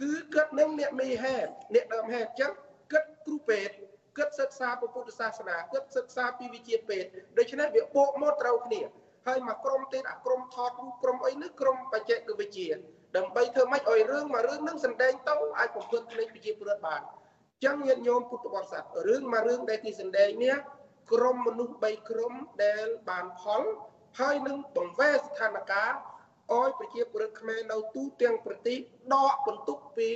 [0.01, 2.53] គឺគិតនឹងអ្នកមេហេតុអ្នកដើមហេតុអញ្ចឹង
[2.93, 3.74] គិតគ្រូពេទ្យ
[4.18, 7.09] គិតសិក្សាពុទ្ធសាសនាគិតសិក្សាពីវិជាពេទ្យ
[7.39, 8.83] ដូច្នេះវាបូកមកត្រូវគ្នា
[9.26, 12.68] ហើយមកក្រុមទៀតអាក្រុមថតរូបក្រុមអីនេះក្រុមបច្ចេកវិទ្យា
[13.17, 20.57] ដើម្បីធ្វើម៉េចឲ្យរឿងមួយរឿងនឹងសម្ដែងទៅអាចបំពេញភ្លេចប្រជាពលរដ្ឋបានអញ្ចឹងញាតិញោមពុទ្ធបរិស័ទរឿងមួយរឿងដែលគេសម្ដែងនេះ
[21.13, 22.33] ក្រុមមនុស្ស3ក្រុម
[22.65, 23.63] ដែលបានផល
[24.19, 25.95] ហើយនឹងបង្វែរស្ថានភាព
[26.57, 28.79] ឲ្យប្រជាពលរដ្ឋខ្មែរនៅទូទាំងប្រទេស
[29.15, 30.11] ដកបន្ទុកពី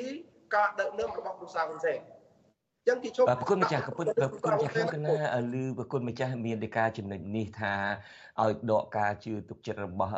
[0.54, 2.00] ការដឹកនាំរបស់គ្រួសារហ៊ុនសែន
[2.88, 5.14] ចឹងគេជប់ប្រគុណម្ចាស់ប្រគុណប្រគុណម្ចាស់ខ្ញុំគណៈ
[5.52, 7.74] ឮប្រគុណម្ចាស់មានដីកាចំណុចនេះថា
[8.42, 10.14] ឲ្យដកការជឿទុកចិត្តរបស់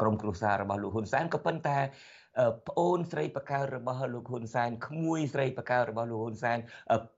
[0.00, 1.78] ក្រមគ្រួសាររបស់លោកហ៊ុនសែនក៏ប៉ុន្តែ
[2.68, 6.58] ប្អូនស្រីបកើរបស់លោកហ៊ុនសែនក្មួយស្រីបកើរបស់លោកហ៊ុនសែន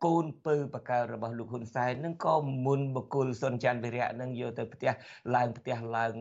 [0.04, 2.34] កូនពៅបកើរបស់លោកហ៊ុនសែននឹងក៏
[2.66, 4.92] មុនបកុលសុនច័ន្ទវិរៈនឹងយកទៅផ្ទះ
[5.34, 6.14] ឡើងផ្ទះឡើង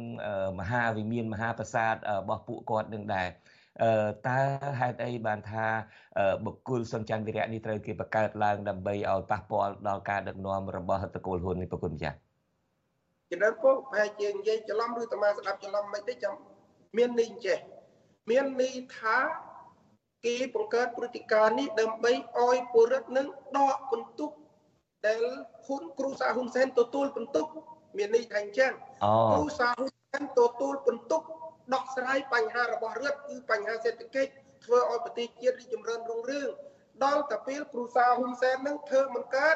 [0.59, 3.29] មហាវិមានមហាប្រាសាទរបស់ពួកគាត់នឹងដែរ
[4.27, 4.39] តើ
[4.79, 5.65] ហេតុអីបានថា
[6.45, 12.13] បុគ្គលសុនច័ន្ទវិរៈនេះត្រូវគេបង្កើតឡើងដើម្បីឲ្យប៉ះពាល់ដល់ការដឹកនាំរបស់តកូលហ៊ុននេះប្រគុណចា៎
[13.31, 16.33] ចំណែកពុកប្រហែលជានិយាយច្រឡំឬតាស្ដាប់ច្រឡំមិនទេចាំ
[16.97, 17.57] មាននេះអញ្ចេះ
[18.29, 19.17] មាននេះថា
[20.25, 24.31] គេបង្កើតព្រឹត្តិការណ៍នេះដើម្បីឲ្យពលរដ្ឋនឹងដកបន្ទុក
[25.05, 25.21] ដែល
[25.65, 27.45] ហ៊ុនគ្រូសាហ៊ុនសែនទទួលបន្ទុក
[27.97, 28.71] មាននេះថាអញ្ចឹង
[29.31, 31.21] គ្រូសាហ៊ុនសែនទទួលបន្ទុក
[31.73, 34.31] ដោះស្រាយបញ្ហារបស់រដ្ឋគឺបញ្ហាសេដ្ឋកិច្ច
[34.65, 36.49] ធ្វើឲ្យប្រទេសជាតិរីកចម្រើនរុងរឿង
[37.03, 39.55] ដល់តែពេលគ្រូសាហ៊ុនសែននឹងធ្វើមិនកើត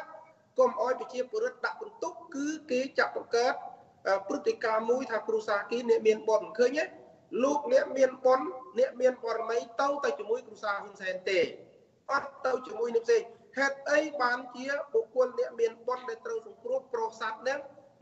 [0.58, 3.54] កុំឲ្យប្រជាពលរដ្ឋដាក់បន្ទុកគឺគេចាប់បង្កើត
[4.28, 6.84] ព្រឹត្តិការណ៍មួយថាគ្រូសាគីអ្នកមានបនឃើញទេ
[7.42, 8.40] លោកអ្នកមានបន
[8.78, 11.40] អ្នកមានបរមីទៅទៅជាមួយគ្រូសាហ៊ុនសែនទេ
[12.12, 13.22] អត់ទៅជាមួយនឹងផ្សេង
[13.56, 17.60] ហេតុអីបានជាបុគ្គលអ្នកមានបនដែលត្រូវសង្គ្រោះប្រុសសត្វនឹង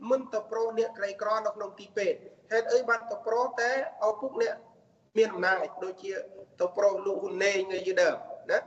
[0.09, 2.19] មិនទៅប្រុសអ្នកក្រីក្រនៅក្នុងទីពេទ្យ
[2.51, 3.71] ហេតុអីបានទៅប្រុសតែ
[4.07, 4.55] ឪពុកអ្នក
[5.17, 6.11] មានអំណាចដូចជា
[6.61, 8.17] ទៅប្រុសលោកហ៊ុនណេងអីជាដើម
[8.51, 8.59] ណា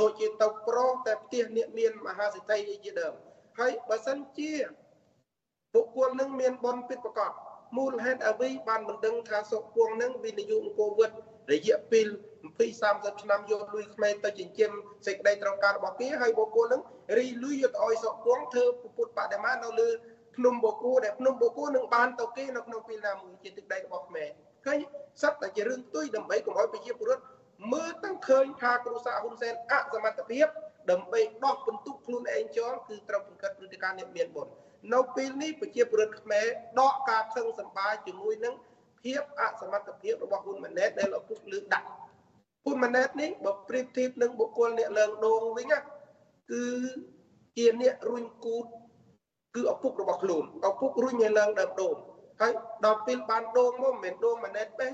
[0.00, 3.14] ដូចជាទៅប្រុសតែផ្ទះអ្នកមានមហាសេដ្ឋីអីជាដើម
[3.58, 4.52] ហើយបើសិនជា
[5.74, 7.32] បុគ្គលនឹងមានបនពិតប្រកប
[7.76, 11.10] មូលហេតុអ្វីបានមិនដឹងថាសុខពួងនឹងវិនិយោគអង្គវិត
[11.52, 12.06] រយៈពេល
[12.44, 14.70] 20 30ឆ្នាំយកលុយខ្មែរទៅចិញ្ចឹម
[15.06, 16.82] សេចក្តីត្រូវការរបស់គេហើយបុគ្គលនឹង
[17.18, 18.64] រីលុយយកទៅឲ្យសុខពួងធ្វើ
[18.96, 19.88] ពុទ្ធបដិមានៅលើ
[20.34, 24.28] ភ្នំបូកូដែលភ្នំបូកូនឹងបានទៅគេនៅក្នុងពេលណាមួយជាទឹកដីរបស់ខ្មែរ
[24.64, 24.78] ឃើញ
[25.22, 27.24] សត្វតែជារឿងផ្ទុយដើម្បីកុំឲ្យប្រជាពលរដ្ឋ
[27.72, 30.46] មើលទៅឃើញថាគ្រូសាហ៊ុនសែនអសមត្ថភាព
[30.90, 34.52] ដើម្បីដោះបន្ទុកខ្លួនឯងចោលគឺត្រូវបង្កើតព្រឹត្តិការណ៍នេះមានបុណ្យ
[34.92, 36.46] នៅពេលនេះប្រជាពលរដ្ឋខ្មែរ
[36.80, 38.54] ដកការខឹងសម្បាជាមួយនឹង
[39.02, 41.88] ភាពអសមត្ថភាពរបស់ហ៊ុនម៉ាណែតដែលឪពុកលើកដាក់
[42.64, 45.78] ហ៊ុនម៉ាណែតនេះបើប្រៀបធៀបនឹងបុគ្គលអ្នកលើងដងវិញណា
[46.52, 46.66] គឺ
[47.56, 48.66] ជាអ្នករុញគូត
[49.54, 51.96] គឺឪពុករបស់ខ្លួនឪពុករុញឲ្យឡើងដើមដូង
[52.40, 52.52] ហើយ
[52.84, 54.90] ដល់ពេលបានដូងមកមិនមែនដូងម៉ាណែតទេ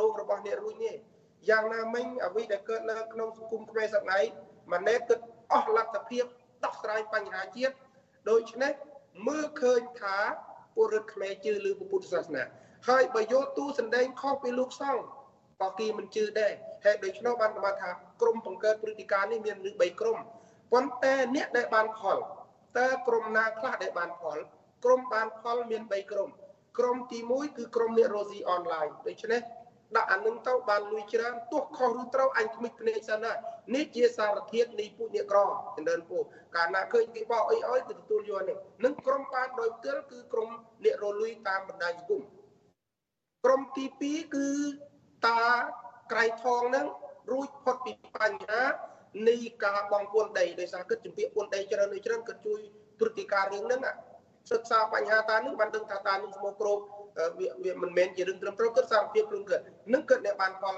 [0.00, 0.92] ដូងរបស់អ្នករុញទេ
[1.50, 4.24] យ៉ាងណាមិញអ្វីដែលកើតឡើងក្នុងសង្គមខ្មែរសម័យ
[4.72, 5.18] ម៉ាណែតគិត
[5.52, 6.24] អស់លទ្ធភាព
[6.64, 7.74] ដោះស្រាយបញ្ហាជាតិ
[8.30, 8.72] ដូច្នេះ
[9.28, 10.18] មើលឃើញថា
[10.74, 12.42] ពលរដ្ឋខ្មែរជឿលើពុទ្ធសាសនា
[12.88, 15.02] ហើយបើយកទូសម្ដែងខុសពីលោកសង្ឃ
[15.60, 16.52] ក៏គេមិនជឿដែរ
[16.84, 17.90] ហេតុដូច្នោះបានគាត់ថា
[18.20, 20.18] ក្រមបង្កើតព្រឹត្តិការណ៍នេះមានឬ3ក្រុម
[20.72, 22.18] ប៉ុន្តែអ្នកដែលបានផល
[22.78, 24.38] តើក្រុមណាខ្លះដែលបានផល
[24.84, 26.28] ក្រុមបានផលមាន3ក្រុម
[26.78, 29.42] ក្រុមទី1គឺក្រុមអ្នករ៉ូស៊ីអនឡាញដូច្នេះ
[29.96, 33.32] ដាក់អានឹងទៅបានលុយច្រើនទោះខុសឬត្រូវអញខ្មិចភ្នែកសិនណា
[33.74, 35.40] នេះជាសារធាតុនៃពួកអ្នកក្រ
[35.76, 36.18] ចម្រើនពូ
[36.56, 40.48] កាលណាឃើញគេបោកអីអើយគឺទទួលយកនេះនឹងក្រុមបានដោយផ្ទាល់គឺក្រុម
[40.84, 42.22] អ្នករលួយតាមបណ្ដាញសង្គម
[43.44, 44.48] ក្រុមទី2គឺ
[45.26, 45.42] តា
[46.12, 46.86] ក្រៃថងហ្នឹង
[47.30, 48.62] រួចផុតពីបញ្ហា
[49.28, 52.60] នៃការបងពួនដីដោយសារគិតជំពាក់ពួនដីច្រើនដូចច្រើនគិតជួយ
[53.00, 53.80] ព្រឹត្តិការណ៍រឿងហ្នឹង
[54.50, 56.78] សិក្សាបញ្ហាតានឹងបានដឹងថាតានឹងស្មោះគ្រប
[57.38, 59.60] វាវាមិនមែនជារឿងត្រឹមត្រូវគិតសារភាពខ្លួនគិត
[59.92, 60.76] នឹងគិតអ្នកបានផល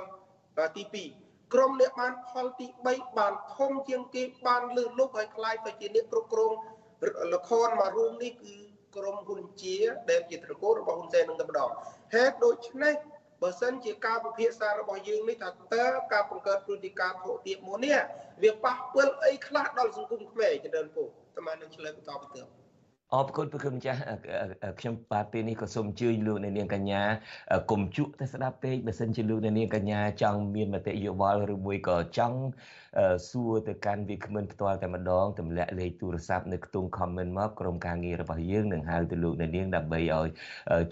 [0.77, 0.83] ទី
[1.25, 6.53] 2ក្រុមអ្នកបានផលទី3បានធំជាងគេបានលើលោកឲ្យខ្លាយទៅជាអ្នកគ្រប់គ្រង
[7.33, 8.55] លខនមួយរួមនេះគឺ
[8.97, 9.77] ក្រុមហ៊ុនជា
[10.11, 11.71] ដែលជាត្រកូលរបស់ហ៊ុនសែននឹងតែម្ដង
[12.15, 12.95] ហេតុដូច្នេះ
[13.45, 17.99] បើសិនជាការពិភាក្សារបស់យើងនេះថាតើការបង្កើតព្រឹត្តិការណ៍ធុទាបមួយនេះ
[18.43, 22.64] វាប៉ះពាល់អីខ្លះដល់សង្គមខ្មែរចម្រើនពុកតាមនឹងឆ្លើយបន្តទៅទៀត
[23.15, 24.01] អរគុណព្រះគុណម្ចាស់
[24.81, 27.03] ខ្ញុំបាទពេលនេះក៏សូមអញ្ជើញលោកអ្នកនាងកញ្ញា
[27.71, 32.39] កុំជក់តែស្ដាប់ពេកបើសិនជាលោកអ្នកនាងកញ្ញាចង់មានមតិយោបល់ឬមួយក៏ចង់
[33.29, 40.29] សួរទៅកាន់វាគ្មិនផ្ទាល់តែម្ដងទម្លាក់លេខទូរស័ព្ទនៅក្នុង comment មកក្រុមការងាររបស់យើងនឹងហៅទៅលោកអ្នកនាងដើម្បីឲ្យ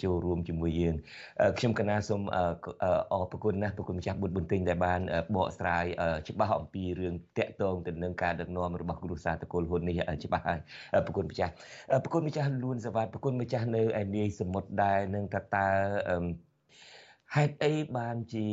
[0.02, 0.94] ចូលរួមជាមួយយើង
[1.58, 2.22] ខ្ញុំកណាសូម
[3.12, 5.00] អរគុណណាស់ប្រគុណម្ចាស់បុត្របន្ទិញដែលបាន
[5.36, 5.84] បកស្រាយ
[6.28, 10.60] ច្បាស់អំពីរឿងតាក់ទងទៅនឹងការដឹកនាំរបស់គ្រូសាតកុលហ៊ុននេះច្បាស់ហើយ
[11.06, 11.52] ប្រគុណម្ចាស់
[12.04, 15.68] ប្រគុណម្ចាស់លួនសវត្តប្រគុណម្ចាស់នៅឯនាយសមុទ្រដែរនឹងថាតើ
[17.36, 18.46] ហេតុអីបានជា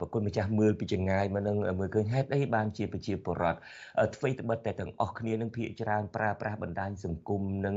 [0.00, 3.58] ប្រគុណម្ចាស់មើលពីចងាយមកនឹងមើលឃើញហេតុអីបានជាប្រជាពលរដ្ឋ
[4.00, 7.76] អ្វីត្បិតតែទាំងអស់គ្នានឹងភាកច្រើនប្រើប្រាស់បណ្ដាញសង្គមនឹង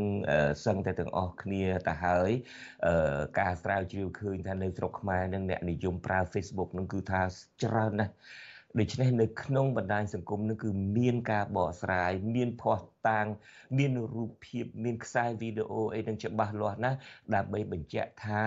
[0.65, 2.29] សឹងតែទាំងអស់គ្នាទៅហើយ
[3.39, 7.21] ការស្រាវជ្រាវឃើញថានៅស្រុកខ្មែរនឹងអ្នកនិយមប្រើ Facebook នឹងគឺថា
[7.63, 8.13] ច្រើនណាស់
[8.80, 13.26] ដូច្នេះនៅក្នុងបណ្ដាញសង្គមនឹងគឺមានការបកស្រាយមានភ័ស្តុតាង
[13.78, 16.97] មានរូបភាពមានខ្សែវីដេអូអីនឹងច្បាស់លាស់ណាស់
[17.36, 18.41] ដើម្បីបញ្ជាក់ថា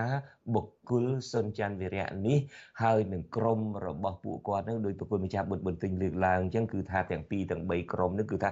[0.55, 2.37] បុគ្គលសុនច័ន្ទវិរៈនេះ
[2.81, 8.49] ហើយនឹងក្រុមរបស់ពួកគាត់នឹងដោយប្រពន្ធម្ចាស់បុត្របន្ទិញលើកឡើងអញ្ចឹងគឺថាទាំងពីរទាំង3ក្រុមនឹងគឺថា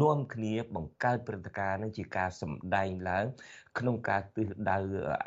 [0.00, 3.26] នាំគ្នាបង្កើតព្រឹត្តិការណ៍នឹងជាការសម្ដែងឡើង
[3.78, 4.76] ក្នុងការទិសដៅ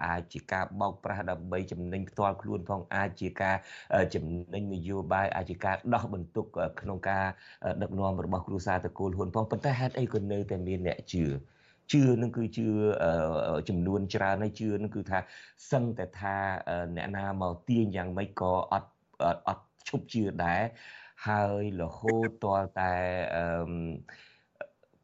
[0.05, 3.55] អាចជាការបោកប្រាស់ដើម្បីចំណេញផ្ទាល់ខ្លួនផងអាចជាការ
[4.13, 6.45] ចំណេញនយោបាយអាចជាការដោះបន្ទុក
[6.81, 7.25] ក្នុងការ
[7.81, 11.25] ដឹកនាំរបស់គ្រួសារតកូលហ៊ុនផងប៉ុន្តែហេតុអីក៏នៅតែមានអ្នកជឿ
[11.91, 12.67] ជឿនឹងគឺជឿ
[13.69, 15.19] ចំនួនច្រើនហើយជឿនឹងគឺថា
[15.71, 16.35] សឹងតែថា
[16.95, 18.89] អ្នកណាមកទាញយ៉ាងម៉េចក៏អត់
[19.47, 20.61] អត់ឈប់ជឿដែរ
[21.27, 22.45] ហើយរហូតត
[22.79, 22.93] តែ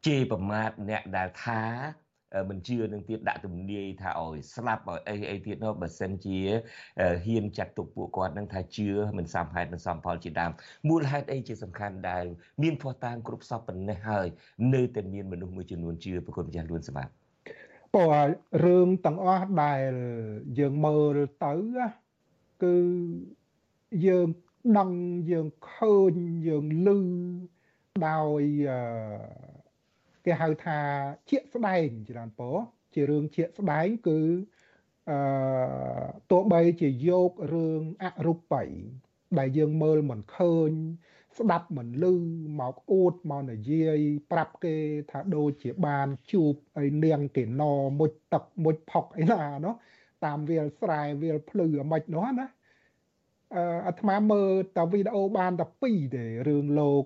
[0.06, 1.60] ជេរប្រមាថអ្នកដែលថា
[2.48, 6.38] មិនជឿនឹងទៀតដាក់ទំនាយថាឲ្យស្លាប់ឲ្យអីអីទៀតនោះបើសិនជា
[7.24, 10.52] ហ៊ានចាត់ទុកពួកគាត់នឹងថាជឿមិនសមហេតុមិនសមផលជាដើម
[10.88, 12.24] មូលហេតុអីជាសំខាន់ដែល
[12.62, 14.26] មានភ័ស្តុតាងគ្រប់សពប៉ុណ្ណេះហើយ
[14.74, 17.12] នៅតែមានមនុស្សមួយចំនួនជឿប្រគុណម្ចាស់លួនសម្បត្តិ
[17.94, 18.12] ព្រោះ
[18.64, 19.92] រឿងទាំងអស់ដែល
[20.58, 21.52] យើងមើលទៅ
[22.62, 22.76] គឺ
[24.06, 24.28] យើង
[24.78, 24.90] ដឹង
[25.30, 26.12] យើងឃើញ
[26.46, 26.88] យើងឮ
[28.08, 28.42] ដោយ
[30.28, 30.78] គេហៅថា
[31.30, 32.50] ជាស្ដែងច្រើនពោ
[32.94, 34.20] ជារឿងជាស្ដែងគឺ
[35.10, 35.18] អឺ
[36.30, 38.62] ទោះបីជាយករឿងអរូបី
[39.38, 40.70] ដែលយើងមើលមិនឃើញ
[41.38, 42.04] ស្ដាប់មិនឮ
[42.60, 43.98] មកអួតមកនិយាយ
[44.30, 44.76] ប្រាប់គេ
[45.10, 47.62] ថាដូចជាបានជួបអីនាងគេណ
[47.98, 49.74] មុជទឹកមុជផុកអីណានោះ
[50.24, 52.46] តាមវាលស្រែវាលភ្លឺអាម៉េចនោះណា
[53.54, 57.04] អឺអាត្មាមើលតែវីដេអូបានតែ2ទេរឿងលោក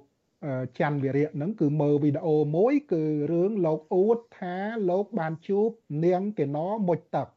[0.78, 4.56] ច័ន្ទវិរៈហ្នឹងគឺមើលវីដេអូមួយ គឺរឿងលោកអួតថា
[4.90, 5.68] លោកបានជួប
[6.04, 7.28] នាងកេណមុជទឹក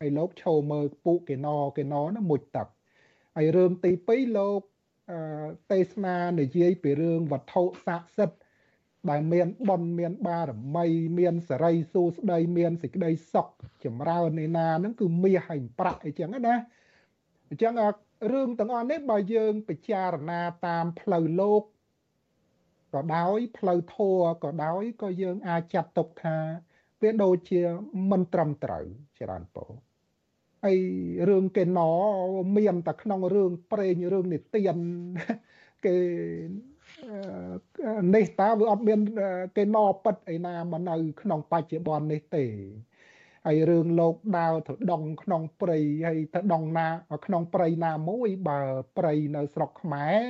[0.00, 2.66] ហើយលោកឈោមើលពូកេណកេណណាមុជទឹក
[3.36, 4.60] ហើយរឿងទី2លោក
[5.72, 8.38] ទេសនានិយាយពីរឿងវត្ថុស័ក្តិសិទ្ធិ
[9.10, 10.86] ដែលមានបុណ្យមានបារមី
[11.18, 13.48] មានសេរីសួស្តីមានសេចក្តីសុខ
[13.84, 16.54] ចម្រើនឯណាហ្នឹងគឺមាសហើយប្រាក់អីចឹងណា
[17.48, 17.74] អញ្ចឹង
[18.32, 21.62] រឿងទាំងអស់នេះបើយើងពិចារណាតាមផ្លូវលោក
[22.94, 26.36] ក៏ដោយផ្លូវធัวក៏ដោយក៏យើងអាចចាត់ទុកថា
[27.02, 27.62] វាដូចជា
[28.10, 28.84] មិនត្រឹមត្រូវ
[29.20, 29.64] ច្រើនពោ
[30.64, 30.78] ហើយ
[31.28, 31.80] រឿងកេណ
[32.56, 34.76] មានតែក្នុងរឿងប្រេងរឿងនិទាន
[35.84, 35.96] គេ
[38.14, 39.00] នេះតើវាអត់មាន
[39.56, 42.44] គេណពិតអីណាមកនៅ ក្នុងបច្ចុប្បន្ននេះទេ
[43.46, 46.88] ហើយរឿងលោកដាវទៅដងក្នុងព្រៃហើយទៅដងណា
[47.26, 48.60] ក្នុងព្រៃណាមួយបើ
[48.96, 50.20] ព្រៃនៅស្រុកខ្មែរ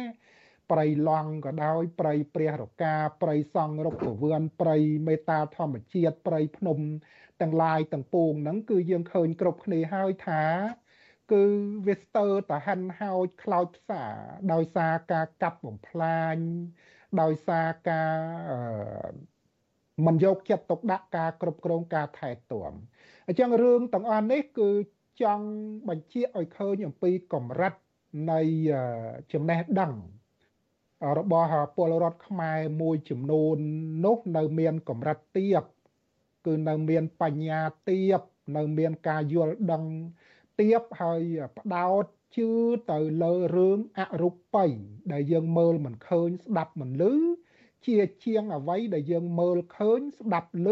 [0.73, 4.77] ព្រៃឡង់ក៏ដោយ ព្រៃព្រះរកាព្រៃសង់រុក្ខវឿនព្រៃ
[5.09, 6.79] មេតាធម្មជាតិព្រៃភ្នំ
[7.41, 10.43] ទាំងឡាយទាំងពួងហ្នឹងគឺយើងឃើញគ្រប់គ្នាហើយថា
[11.33, 11.45] គឺ
[11.87, 14.05] វាស្ទើរតែហិនហោចខ្លោចផ្សា
[14.53, 16.37] ដោយសារការកាប់បំផ្លាញ
[17.23, 18.19] ដោយសារការ
[20.07, 22.73] មិនយកចិត្តទុកដាក់ការគ្រប់គ្រងការថែទាំ
[23.27, 24.71] អញ្ចឹងរឿងទាំងអស់នេះគឺ
[25.23, 25.47] ចង់
[25.89, 27.75] បញ្ជាក់ឲ្យឃើញអំពីកម្រិត
[28.33, 28.41] នៃ
[29.33, 29.93] ចំណេះដឹង
[31.19, 33.57] របស់ពលរដ្ឋខ្មែរមួយចំនួន
[34.05, 35.63] នោះនៅមានកម្រិតទាប
[36.47, 38.21] គឺនៅមានបញ្ញាទាប
[38.57, 39.85] នៅមានការយល់ដឹង
[40.61, 41.23] ទាបហើយ
[41.59, 42.05] ផ្ដោត
[42.37, 42.51] ជឿ
[42.91, 44.67] ទៅលើរឿងអរូបី
[45.13, 47.15] ដែលយើងមើលមិនឃើញស្ដាប់មិនឮ
[47.87, 50.69] ជាជាងអ្វីដែលយើងមើលឃើញស្ដាប់ឮ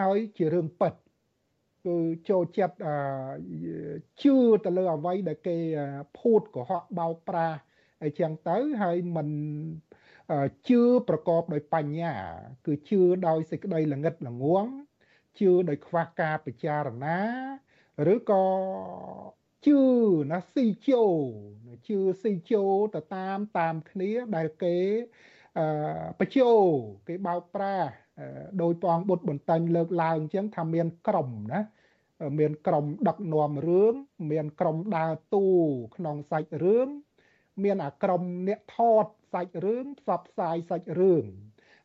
[0.00, 0.94] ហើយជារឿងពិត
[1.86, 1.96] គឺ
[2.28, 2.76] ចូលចិត្ត
[4.22, 5.58] ជឿទៅលើអ្វីដែលគេ
[6.18, 7.58] ភូតកុហកបោកប្រាស់
[8.02, 9.28] អីចឹងទៅហើយមិន
[10.68, 12.14] ជឿប្រកបដោយបញ្ញា
[12.66, 14.66] គឺជឿដោយសេចក្តីល្ងិតល្ងង
[15.38, 17.20] ជឿដោយខ្វះការពិចារណា
[18.14, 18.44] ឬក៏
[19.66, 19.80] ជឿ
[20.30, 21.04] ណាស៊ីជោ
[21.88, 24.76] ជឿស៊ីជោទៅតាមតាមគ្នាដែលគេ
[25.58, 25.66] អឺ
[26.20, 26.50] បជោ
[27.06, 27.90] គេបោកប្រាស់
[28.62, 31.60] ដោយព្រះអង្គបុត្របន្តែងលើកឡើងអញ្ចឹងថាមានក្រុមណា
[32.38, 33.94] មានក្រុមដឹកនាំរឿង
[34.32, 35.48] មានក្រុមដើរតួ
[35.96, 36.88] ក្នុងសាច់រឿង
[37.64, 41.24] មានអាក្រុមអ្នកថតសាច់រឿងផ្សព្វផ្សាយសាច់រឿង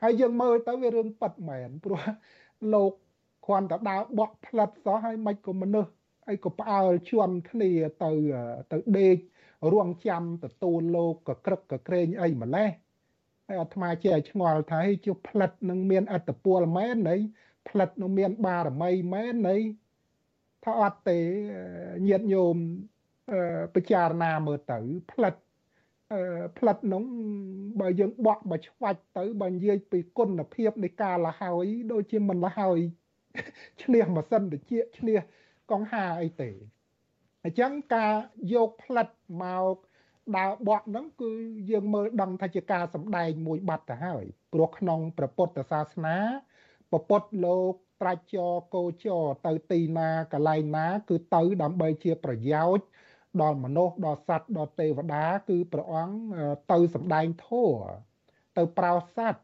[0.03, 2.01] ហើយយើងមើលទៅវារឿងប៉ັດមែនព្រោះ
[2.73, 2.93] លោក
[3.45, 5.91] គ្រាន់តែដើរបក់ផ្លិតសោះហើយមិនក៏មនុស្ស
[6.29, 7.71] អីក៏ផ្អើលជន់គ្នា
[8.03, 8.11] ទៅ
[8.71, 9.17] ទៅដេក
[9.73, 12.69] រងចាំទទួលលោកក៏ក្រឹកក៏ក្រែងអីម្លេះ
[13.47, 17.15] ហើយអាត្មាជាឲ្យឆ្ងល់ថាជុះផ្លិតនឹងមានអត្តពលមែននៃ
[17.69, 19.57] ផ្លិតនឹងមានបារមីមែននៃ
[20.63, 21.19] ថាអត់ទេ
[22.07, 22.57] ញាតញោម
[23.75, 24.79] ពិចារណាមើលទៅ
[25.11, 25.33] ផ្លិត
[26.57, 27.03] ផ្លិតនោះ
[27.79, 32.79] បើយើងបក់មកឆ្វាច់ទៅបើនិយាយពីគុណភាពនៃការលហើយដូចជាមិនលហើយ
[33.83, 35.19] ឈ្នះម៉ាស៊ីនត្រជាឈ្នះ
[35.71, 36.49] កង្ហាអីទេ
[37.43, 38.13] អញ្ចឹងការ
[38.53, 39.07] យកផ្លិត
[39.43, 39.75] មក
[40.37, 41.31] ដើរបក់ហ្នឹងគឺ
[41.69, 46.17] យើងមើលដឹងថាជាការសម្ដែងមួយបាត់ទៅហើយព្រោះក្នុងព្រះពុទ្ធសាសនា
[46.91, 52.85] ពពុទ្ធលោកត្រាច់ចរកោចរទៅទីណាកន្លែងណា គឺទៅដើម្បីជាប្រយោជន៍
[53.41, 56.15] ដល់មនុស្សដល់សត្វដល់ទេវតា គឺព្រះអង្គ
[56.71, 57.77] ទៅសម្ដែងធម៌
[58.57, 59.41] ទៅប្រោសត្វ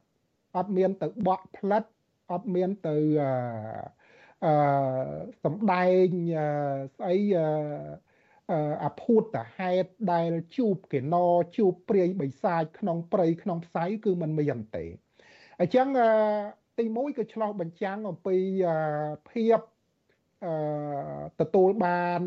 [0.58, 1.84] អត់មានទៅបក់ផ្លិត
[2.32, 2.96] អត់មានទៅ
[4.46, 4.54] អឺ
[5.44, 6.08] សម្ដែង
[6.96, 7.18] ស្អី
[8.84, 11.16] អាភូតតាហេតុដែលជួបកេណ
[11.58, 14.86] ជួបព្រាយបិសាចក្នុងព្រៃក្នុងផ្សៃគឺมันមានទេ
[15.60, 15.88] អញ្ចឹង
[16.78, 18.38] ទី1គឺឆ្លោះបញ្ចាំងអំពី
[19.32, 19.60] ភាព
[20.46, 20.54] អឺ
[21.40, 22.22] ទទួលបាន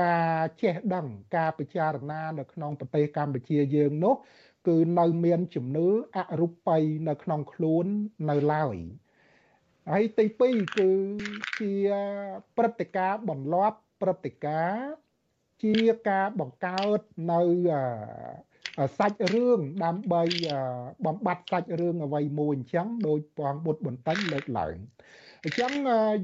[0.00, 4.14] ការចេះដឹងការពិចារណានៅក្នុងប្រទេសកម្ពុជាយើងនោះ
[4.68, 6.78] គឺនៅមានជំនឿអរូបី
[7.08, 7.86] នៅក្នុងខ្លួន
[8.30, 8.76] នៅឡើយ
[9.90, 10.90] ហើយទី2គឺ
[11.60, 11.74] ជា
[12.56, 14.86] ព្រឹត្តិការណ៍បន្លាប់ព្រឹត្តិការណ៍
[15.64, 15.76] ជា
[16.08, 17.00] ការបង្កើត
[17.32, 17.40] នៅ
[18.98, 20.22] សាច់រឿងដើម្បី
[21.06, 24.76] បំបត្តិសាច់រឿងអ្វីមួយអញ្ចឹងដោយព្រះបុត្របន្តិចលើកឡើង
[25.44, 25.72] អញ្ចឹង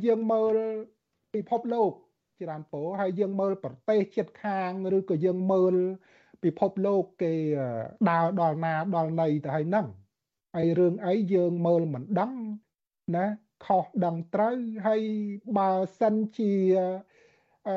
[0.05, 0.57] យើងមើល
[1.35, 1.93] ពិភពលោក
[2.41, 5.75] ច្រើនពោហើយយើងមើលប្រទេសជិតខាងឬក៏យើងមើល
[6.45, 7.33] ពិភពលោកគេ
[8.11, 9.87] ដើរដល់ណាដល់ណីទៅហើយហ្នឹង
[10.57, 12.33] ហើយរឿងអីយើងមើលមិនដឹង
[13.17, 13.27] ណា
[13.67, 15.03] ខុសដឹងត្រូវហើយ
[15.59, 15.71] បើ
[16.01, 16.53] សិនជា
[17.69, 17.77] អឺ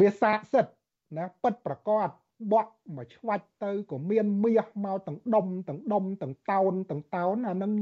[0.00, 0.72] វាស័ក្តិសិទ្ធ
[1.16, 2.08] ណាពិតប្រកប
[2.52, 7.72] បក់មកឆ្វាច់ទៅក៏មានមាសមកទាំងដុំទាំងដុំទាំងតោនទាំងតោនអានឹង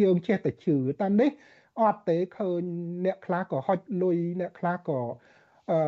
[0.00, 1.30] យើងចេះតែជឿតែនេះ
[1.80, 2.62] អត់ទេឃើញ
[3.04, 5.00] អ្នកខ្លះក៏ហុចលុយអ្នកខ្លះក៏
[5.70, 5.78] អឺ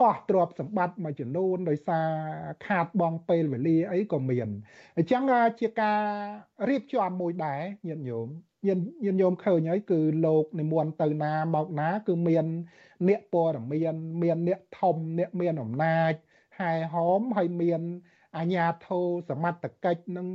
[0.00, 2.08] អស់ទ្រព្យសម្បត្តិមួយចំនួនដោយសារ
[2.66, 4.48] ខាតបងពេលវេលាអីក៏មាន
[4.96, 5.22] អញ្ចឹង
[5.60, 6.02] ជាការ
[6.68, 8.28] រៀបចំមួយដែរញាតិញោម
[8.66, 12.46] ញាតិញាតិញោមឃើញហើយគឺលោកនិមន្តទៅណាមកណា គឺមាន
[13.08, 16.12] អ្នកព័ត៌មានមានអ្នកធំអ្នកមានអំណាច
[16.60, 17.82] ហែហោមហើយមាន
[18.36, 20.28] អាញាធោសមត្ថកិច្ចនឹង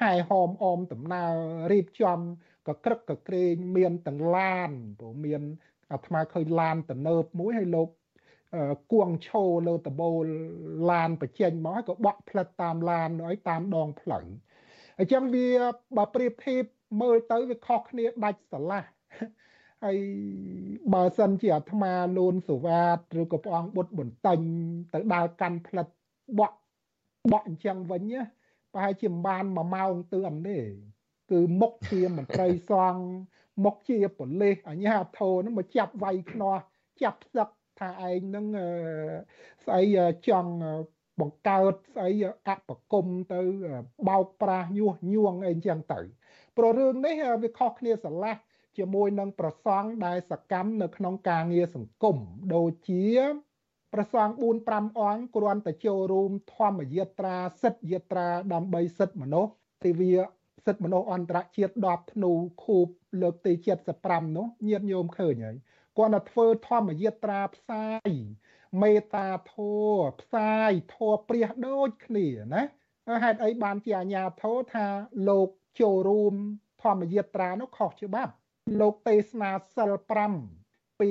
[0.00, 1.32] ហែហោមអមដំណើរ
[1.72, 2.18] រៀបចំ
[2.68, 5.42] ក៏ក្រឹកក៏ក្រែងមានទាំងឡានព្រោះមាន
[5.92, 7.88] អាត្មាឃើញឡានទំនើបមួយហើយលោក
[8.92, 10.26] គួងឈោលើតបូល
[10.90, 14.26] ឡានបញ្ចេញមកហើយក៏បក់ផ្លិតតាមឡានឲ្យតាមដងផ្លូវ
[14.98, 15.48] អញ្ចឹងវា
[15.96, 16.64] បើប្រៀបធៀប
[17.00, 18.84] មើលទៅវាខុសគ្នាដាច់ស្រឡះ
[19.84, 19.98] ហើយ
[20.94, 24.40] បើសិនជាអាត្មាលូនសុវ៉ាតឬក៏ព្រះអង្គបុត្របន្ទិញ
[24.92, 25.86] ទៅដើរកាន់ផ្លិត
[26.38, 26.58] បក់
[27.32, 28.02] បក់អញ្ចឹងវិញ
[28.72, 30.58] ប្រហែលជាមិនបាន1ម៉ោងទឿនទេ
[31.32, 33.02] គឺមុខជាមន្ត្រីសង្ឃ
[33.64, 36.56] មុខជាប៉ូលីសអាជ្ញាធរនឹងមកចាប់វាយខ្នោះ
[37.02, 37.48] ចាប់ស្ឹក
[37.80, 38.46] ថាឯងនឹង
[39.66, 39.82] ស្អី
[40.28, 40.52] ចង់
[41.20, 42.10] បង្កើតស្អី
[42.48, 43.40] អបគមទៅ
[44.08, 46.00] បោកប្រាស់ញុះញង់អីចឹងទៅ
[46.56, 48.36] ព្រោះរឿងនេះវាខុសគ្នាស្រឡះ
[48.78, 52.16] ជាមួយនឹងប្រសង់ដែលសកម្មនៅក្នុងការងារសង្គម
[52.54, 53.04] ដូចជា
[53.94, 59.52] ប្រសង់4 5អង្គគ្រាន់តែចូលរួមធម្មយាត្រាសិទ្ធិយាត្រាដើម្បីសិទ្ធិមនុស្ស
[59.84, 60.14] ទិវា
[60.66, 62.32] សិទ្ធិមនុស្សអន្តរជាតិ10ធ្នូ
[62.64, 62.86] ខូប
[63.20, 63.52] លើកទី
[63.94, 65.56] 75នោះញាតិញោមឃើញហើយ
[65.98, 68.10] គាត់ទៅធ្វើធម្មយាត្រាផ្សាយ
[68.82, 74.86] មេត្តាធម៌ផ្សាយធម៌ព្រះដូចគ្នាណាហេតុអីបានជាអាញាធរថា
[75.28, 75.48] លោក
[75.80, 76.34] ចូលរួម
[76.82, 78.32] ធម្មយាត្រានោះខុសច្បាប់
[78.80, 79.92] លោកទេសនាសិល
[80.48, 81.10] 5ពី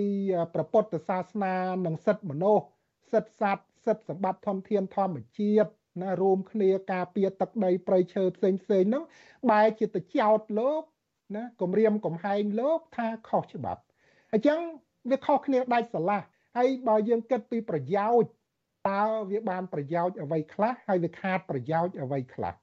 [0.53, 2.65] ព្រះពុទ្ធសាសនានិងសិទ្ធិមនុស្ស
[3.11, 9.03] សិទ្ធិសត្វសិទ្ធិសម្បត្តិធនធានធម្មជាតិ ណារួមគ្នាការពារទឹកដីព្រៃឈើផ្សេងផ្សេងនោះ
[9.49, 10.83] បែរជាទៅចោតលោក
[11.35, 13.81] ណាគម្រាមកំហែងលោកថាខុសច្បាប់
[14.33, 14.59] អញ្ចឹង
[15.11, 16.21] វាខុសគ្នាដាច់ស្រឡះ
[16.57, 18.29] ហើយបើយើងគិតពីប្រយោជន៍
[18.89, 22.53] តើវាបានប្រយោជន៍អ្វីខ្លះហើយវាខាតប្រយោជន៍អ្វីខ្លះ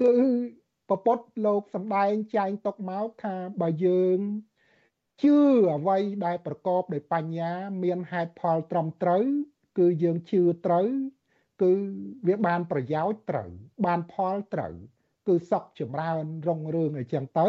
[0.00, 0.14] គឺ
[0.88, 4.18] ពពុទ្ធលោកសំដែងចែងទុកមកថាបើយើង
[5.22, 5.36] ជឿ
[5.76, 7.52] អ្វីដែលប្រកបដោយបញ្ញា
[7.82, 9.24] មានហេតុផលត្រឹមត្រូវ
[9.78, 10.88] គឺយើងជឿត្រូវ
[11.62, 11.72] គឺ
[12.28, 13.50] វាបានប្រយោជន៍ត្រូវ
[13.86, 14.74] បានផលត្រូវ
[15.26, 17.48] គឺសុខចម្រើនរុងរឿងអីចឹងទៅ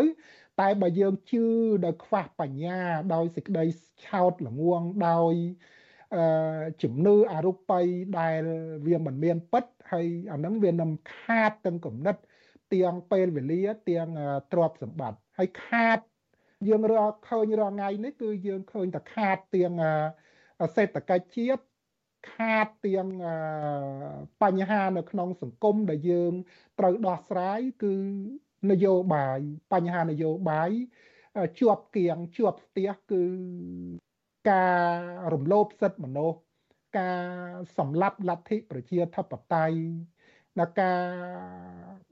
[0.59, 1.45] តែបើយើងជឿ
[1.85, 2.79] ដោយខ្វះបញ្ញា
[3.13, 3.63] ដោយសេចក្តី
[4.05, 5.33] ឆោតល្ងងដោយ
[6.15, 7.81] អឺជំនឿអរូបី
[8.19, 8.41] ដែល
[8.87, 12.15] វាមិនមានពិតហើយអានឹងវានឹងខាតទាំងគំនិត
[12.73, 14.09] ទាំងពេលវេលាទាំង
[14.51, 15.99] ទ្រព្យសម្បត្តិហើយខាត
[16.67, 19.73] យើងរកឃើញរាល់ថ្ងៃនេះគឺយើងឃើញតែខាតទាំង
[20.75, 21.63] សេដ្ឋកិច្ចជាតិ
[22.27, 23.09] ខាតទាំង
[24.41, 26.33] បញ្ហានៅក្នុងសង្គមដែលយើង
[26.79, 27.93] ត្រូវដោះស្រាយគឺ
[28.71, 29.39] នយោបាយ
[29.73, 30.71] បញ្ហានយោបាយ
[31.59, 33.23] ជាប់គៀងជាប់ផ្ទះគឺ
[34.51, 34.95] ការ
[35.33, 36.39] រំលោភសិទ្ធិមនុស្ស
[36.99, 37.25] ការ
[37.77, 39.77] សម្លាប់លទ្ធិប្រជាធិបតេយ្យ
[40.59, 41.01] ដល់ការ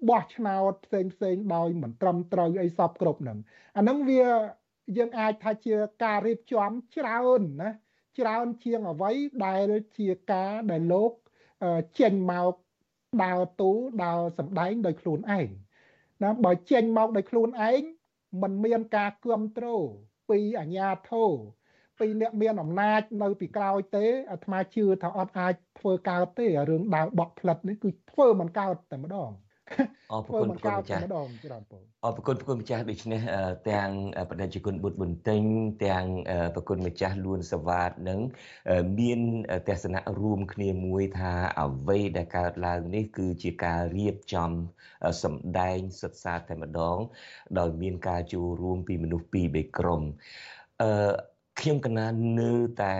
[0.09, 3.37] បោះឆ្នោតផ្សេងផ្សេងដោយមិនត្រឹមត្រូវអីសពគ្រប់នឹង
[3.77, 4.23] អាហ្នឹងវា
[4.97, 7.71] យើងអាចថាជាការរៀបចំច្រើនណា
[8.19, 9.11] ច្រើនជាងអ្វី
[9.45, 11.11] ដែលជាការដែលលោក
[11.99, 12.53] ចេញមក
[13.23, 13.71] ដើរតួ
[14.03, 15.47] ដើរសម្ដែងដោយខ្លួនឯង
[16.23, 17.81] ណាបើចេញមកដោយខ្លួនឯង
[18.41, 19.85] มันមានការគ្រប់គ្រង
[20.29, 21.31] ពីអាជ្ញាធរ
[21.99, 29.31] ពីអ្នកមានអំណាចនៅពីក្រោយទេអាត្មាជឿថាអត់អាចធ្វើកើតទេរឿងដើរបក់ផ្លិតនេះគឺធ្វើមិនកើតតែម្ដង
[30.13, 31.01] អរគុណប្រគុណម្ចាស់
[32.05, 33.21] អរគុណប្រគុណម្ចាស់ដូច្នេះ
[33.71, 33.89] ទាំង
[34.29, 35.41] បដិជគុណបុត្របន្ទិញ
[35.85, 36.05] ទាំង
[36.55, 38.19] ប្រគុណម្ចាស់លួនសវ៉ាតនឹង
[38.99, 39.19] មាន
[39.69, 44.51] ទស្សនៈរួមគ្នាមួយថាអ្វីដែលកើតឡើងនេះគឺជាការរៀបចំ
[45.23, 46.97] សម្ដែងសិក្សាតែម្ដង
[47.59, 50.01] ដោយមានការចូលរួមពីមនុស្សពីរបីក្រុម
[50.81, 51.11] អឺ
[51.59, 52.05] ខ្ញុំកណា
[52.39, 52.51] នៅ
[52.81, 52.93] តែ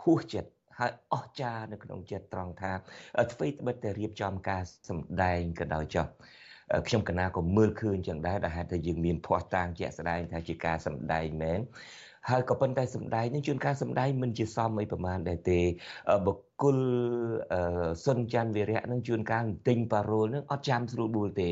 [0.00, 0.50] ហួសចិត្ត
[0.80, 2.72] ហើយអស្ចារ្យនៅក្នុងចិត្តត្រង់ថា
[3.20, 6.06] អ្វីត្បិតតែរៀបចំការសម្ដែងក៏ដោយចុះ
[6.88, 11.60] ខ្ញុំកណាក៏មើលឃើញចឹងដែរដែលហេតុតែយើងមានភ័ស្តុតាងជាក់ស្ដែងថាជាការសម្ដែងមែន
[12.30, 15.60] ហើយក៏ប៉ុន្តែសម្ដែងនឹងជួនកាលសម្ដែងមិនជាសមអីប្រមាណដែរទេ
[16.26, 16.78] បុគ្គល
[18.04, 21.50] សុនច័ន្ទវិរៈនឹងជួនកាលទិញប៉ារូលនឹងអត់ចាំស្រួលបួលទេ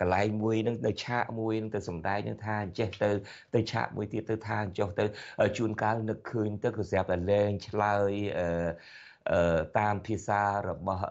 [0.00, 3.10] កន្លែងមួយនឹងទៅឆាកមួយនឹងទៅសំដែងនឹងថាអញ្ចេះទៅ
[3.54, 5.04] ទៅឆាកមួយទៀតទៅថាអញ្ចោះទៅ
[5.58, 8.46] ជួនកាលនឹកឃើញទៅក៏ស្រាប់តែលែងឆ្លើយអឺ
[9.78, 11.04] តាមភាសារបស់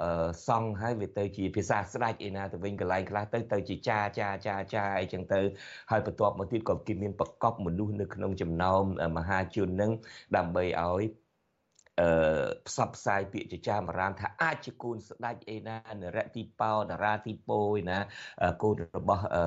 [0.48, 5.40] សង្ឃហើយវាទៅជាភាសាស្ដេចឯណាទៅវិញកន្លែងខ្លះទៅទៅជាចាចាចាចាអីចឹងទៅ
[5.92, 8.84] ហើយបន្ទាប់មកទៀតក៏គេមានប្រកបមនុស្សនៅក្នុងចំណោម
[9.18, 9.92] មហាជននឹង
[10.36, 11.04] ដើម្បីឲ្យ
[12.02, 12.10] អឺ
[12.68, 18.00] ផ្សព្វផ្សាយពាក្យចចាមរានថាអាចជាគូនស្ដេចអីណានរៈទីបោតារាទីពោឯណា
[18.62, 19.44] គូនរបស់អឺ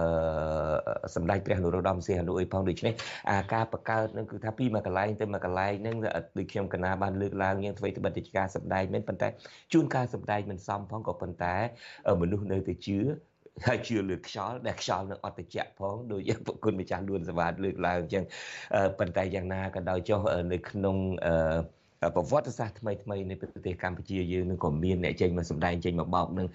[1.14, 2.94] សម្ដេចព្រះនរោត្តមសីហនុអីផងដូច្នេះ
[3.30, 5.96] អាការបង្កើតនឹងគឺថាពីមួយកន្លែងទៅមួយកន្លែងនឹង
[6.38, 9.28] ដូចខ្ញុំកណាបានលើកឡើងយ៉ាងអ្វីត្បិតតែការសម្ដែងមែនប៉ុន្តែ
[9.72, 11.54] ជួនកាលសម្ដែងមិនសមផងក៏ប៉ុន្តែ
[12.22, 12.98] មនុស្សនៅតែជឿ
[13.66, 18.24] ហើយជឿលើខ្យល់ដែលខ្យល់នឹងអត់តិចផងដូចយ៉ាងប្រគុណម្ចាស់លួនសវ៉ាតលើកឡើងអញ្ចឹង
[18.98, 20.20] ប៉ុន្តែយ៉ាងណាក៏ដោយចុះ
[20.52, 21.58] នៅក្នុងអឺ
[22.15, 26.47] ប្រវត្តិសាស្ត្រថ្មីថ្មីនៃប្រទេសកម្ពុជាយើងនឹងក៏មានអ្នកចេញមកសម្ដែងចេញមកបោកនឹង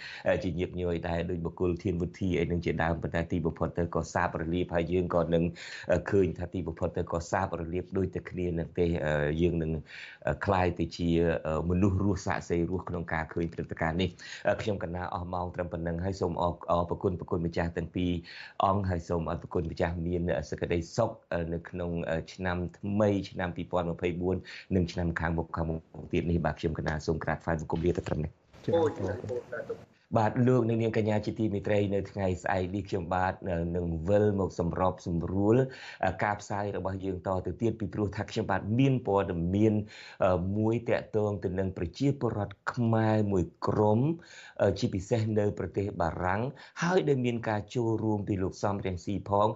[0.45, 5.45] ជាញឹកញយដែរដោយបុគ្គលធានវុធីអីនឹងជាដើមប៉ុន្តែទីបំផុតទៅក៏សាបរលាបហើយយើងក៏នឹង
[6.11, 8.87] ឃើញថាទីបំផុតទៅក៏សាបរលាបដូចតែគ្នានឹងទេ
[9.43, 9.71] យើងនឹង
[10.45, 11.09] คล้ายទៅជា
[11.71, 14.09] មនុស្សរស់សាកសីរស់ក្នុងការឃើញព្រឹត្តិការណ៍នេះ
[14.63, 16.45] ខ្ញុំកណាអស់ម៉ោងត្រឹមប៉ុណ្្នឹងហើយសូមអ
[16.81, 18.13] រប្រគុណប្រគុណម្ចាស់ទាំងពីរ
[18.65, 21.11] អង្គហើយសូមអរប្រគុណម្ចាស់មានសេចក្តីសុខ
[21.55, 21.91] នៅក្នុង
[22.33, 23.49] ឆ្នាំថ្មីឆ្នាំ
[24.13, 25.80] 2024និងឆ្នាំខាង មុខខាងមុខ
[26.14, 28.32] ទៀតនេះបាទខ្ញុំកណាសូមក្រាបថ្វាយបង្គំលាទៅត្រឹមនេះ
[28.76, 29.18] អូបាទ
[30.48, 33.34] លោកនាងកញ្ញាជាទីមេត្រីនៅថ្ងៃស្អែកនេះខ្ញុំបាទ
[33.76, 35.56] នឹងវិលមកសម្របសម្រួល
[36.24, 39.74] ការផ្សាយរបស់យើងតទៅទៀតពីព្រោះថាខ្ញុំបាទមានព័ត៌មាន
[40.58, 44.00] មួយតាក់ទងទៅនឹងប្រជាពលរដ្ឋខ្មែរមួយក្រុម
[44.80, 46.42] ជាពិសេសនៅប្រទេសបារាំង
[46.84, 49.48] ហើយដែលមានការចូលរួមពីលោកសំរៀងស៊ីផង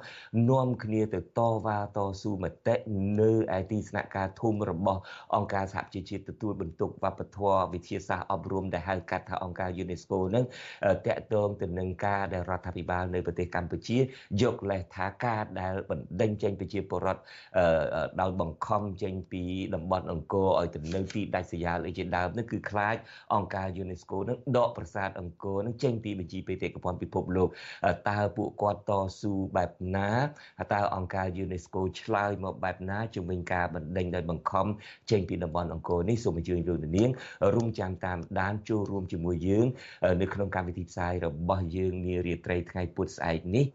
[0.49, 2.75] នាំគ្នាទៅតវ៉ាតស៊ូមតិ
[3.19, 5.01] នៅឯទីស្នាក់ការធំរបស់
[5.35, 10.44] អង្គការសហប្រជាជាតិទទួលបន្ទុកវប្បធម៌វិទ្យាសាស្ត្រអប់រំដែលហៅកាត់ថាអង្គការ UNESCO នឹង
[11.07, 13.97] តកតងទៅនឹងការដែលរដ្ឋាភិបាលនៅប្រទេសកម្ពុជា
[14.41, 17.21] យកលេសថាការដែលបណ្ដេញចេញប្រជាពលរដ្ឋ
[18.21, 19.43] ដោយបង្ខំចេញពី
[19.75, 22.95] តំបន់អង្គរឲ្យទៅនៅទីដាច់ស្រយាលអីជាដើមនោះគឺខ្លាច
[23.35, 27.49] អង្គការ UNESCO នឹងដកប្រាសាទអង្គរនឹងចេញពីបញ្ជីបេតិកភណ្ឌពិភពលោក
[28.09, 30.09] តើពួកគាត់តស៊ូបែបណា
[30.73, 34.67] តើអង្គការ UNESCO ឆ្លើយមកបែបណាជំវិញការបណ្ដេញដោយបង្ខំ
[35.11, 37.09] ចេញពីតំបន់អង្គរនេះសូមអញ្ជើញលោកនាង
[37.55, 39.65] រងចាំតាមដានចូលរួមជាមួយយើង
[40.21, 43.65] នៅក្នុងកម្មវិធីផ្សាយរបស់យើងនារាត្រីថ្ងៃពុធស្អែកនេះ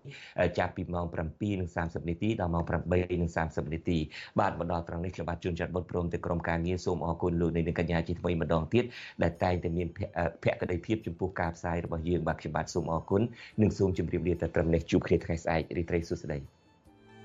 [0.58, 1.06] ចាប់ពីម៉ោង
[1.52, 3.98] 7:30នាទីដល់ម៉ោង8:30នាទី
[4.40, 8.84] បាទមកដល់ត្រង់នេះខ្ញុំបាទជួនចាត់បុតព្រមទៅក្រុមការងារសូមអរគុណលោកនាងកញ្ញាជាថ្មីម្ដងទៀត
[9.22, 9.88] ដែលតែងតែមាន
[10.44, 13.22] ភក្ដីភាពចំពោះការផ្សាយរបស់យើងបាទខ្ញុំបាទសូមអរគុណ
[13.62, 16.59] និងសូមជម្រាបលាទៅត្រឹមនេះជួបគ្នាថ្ងៃស្អែករីត្រីសុស្ដី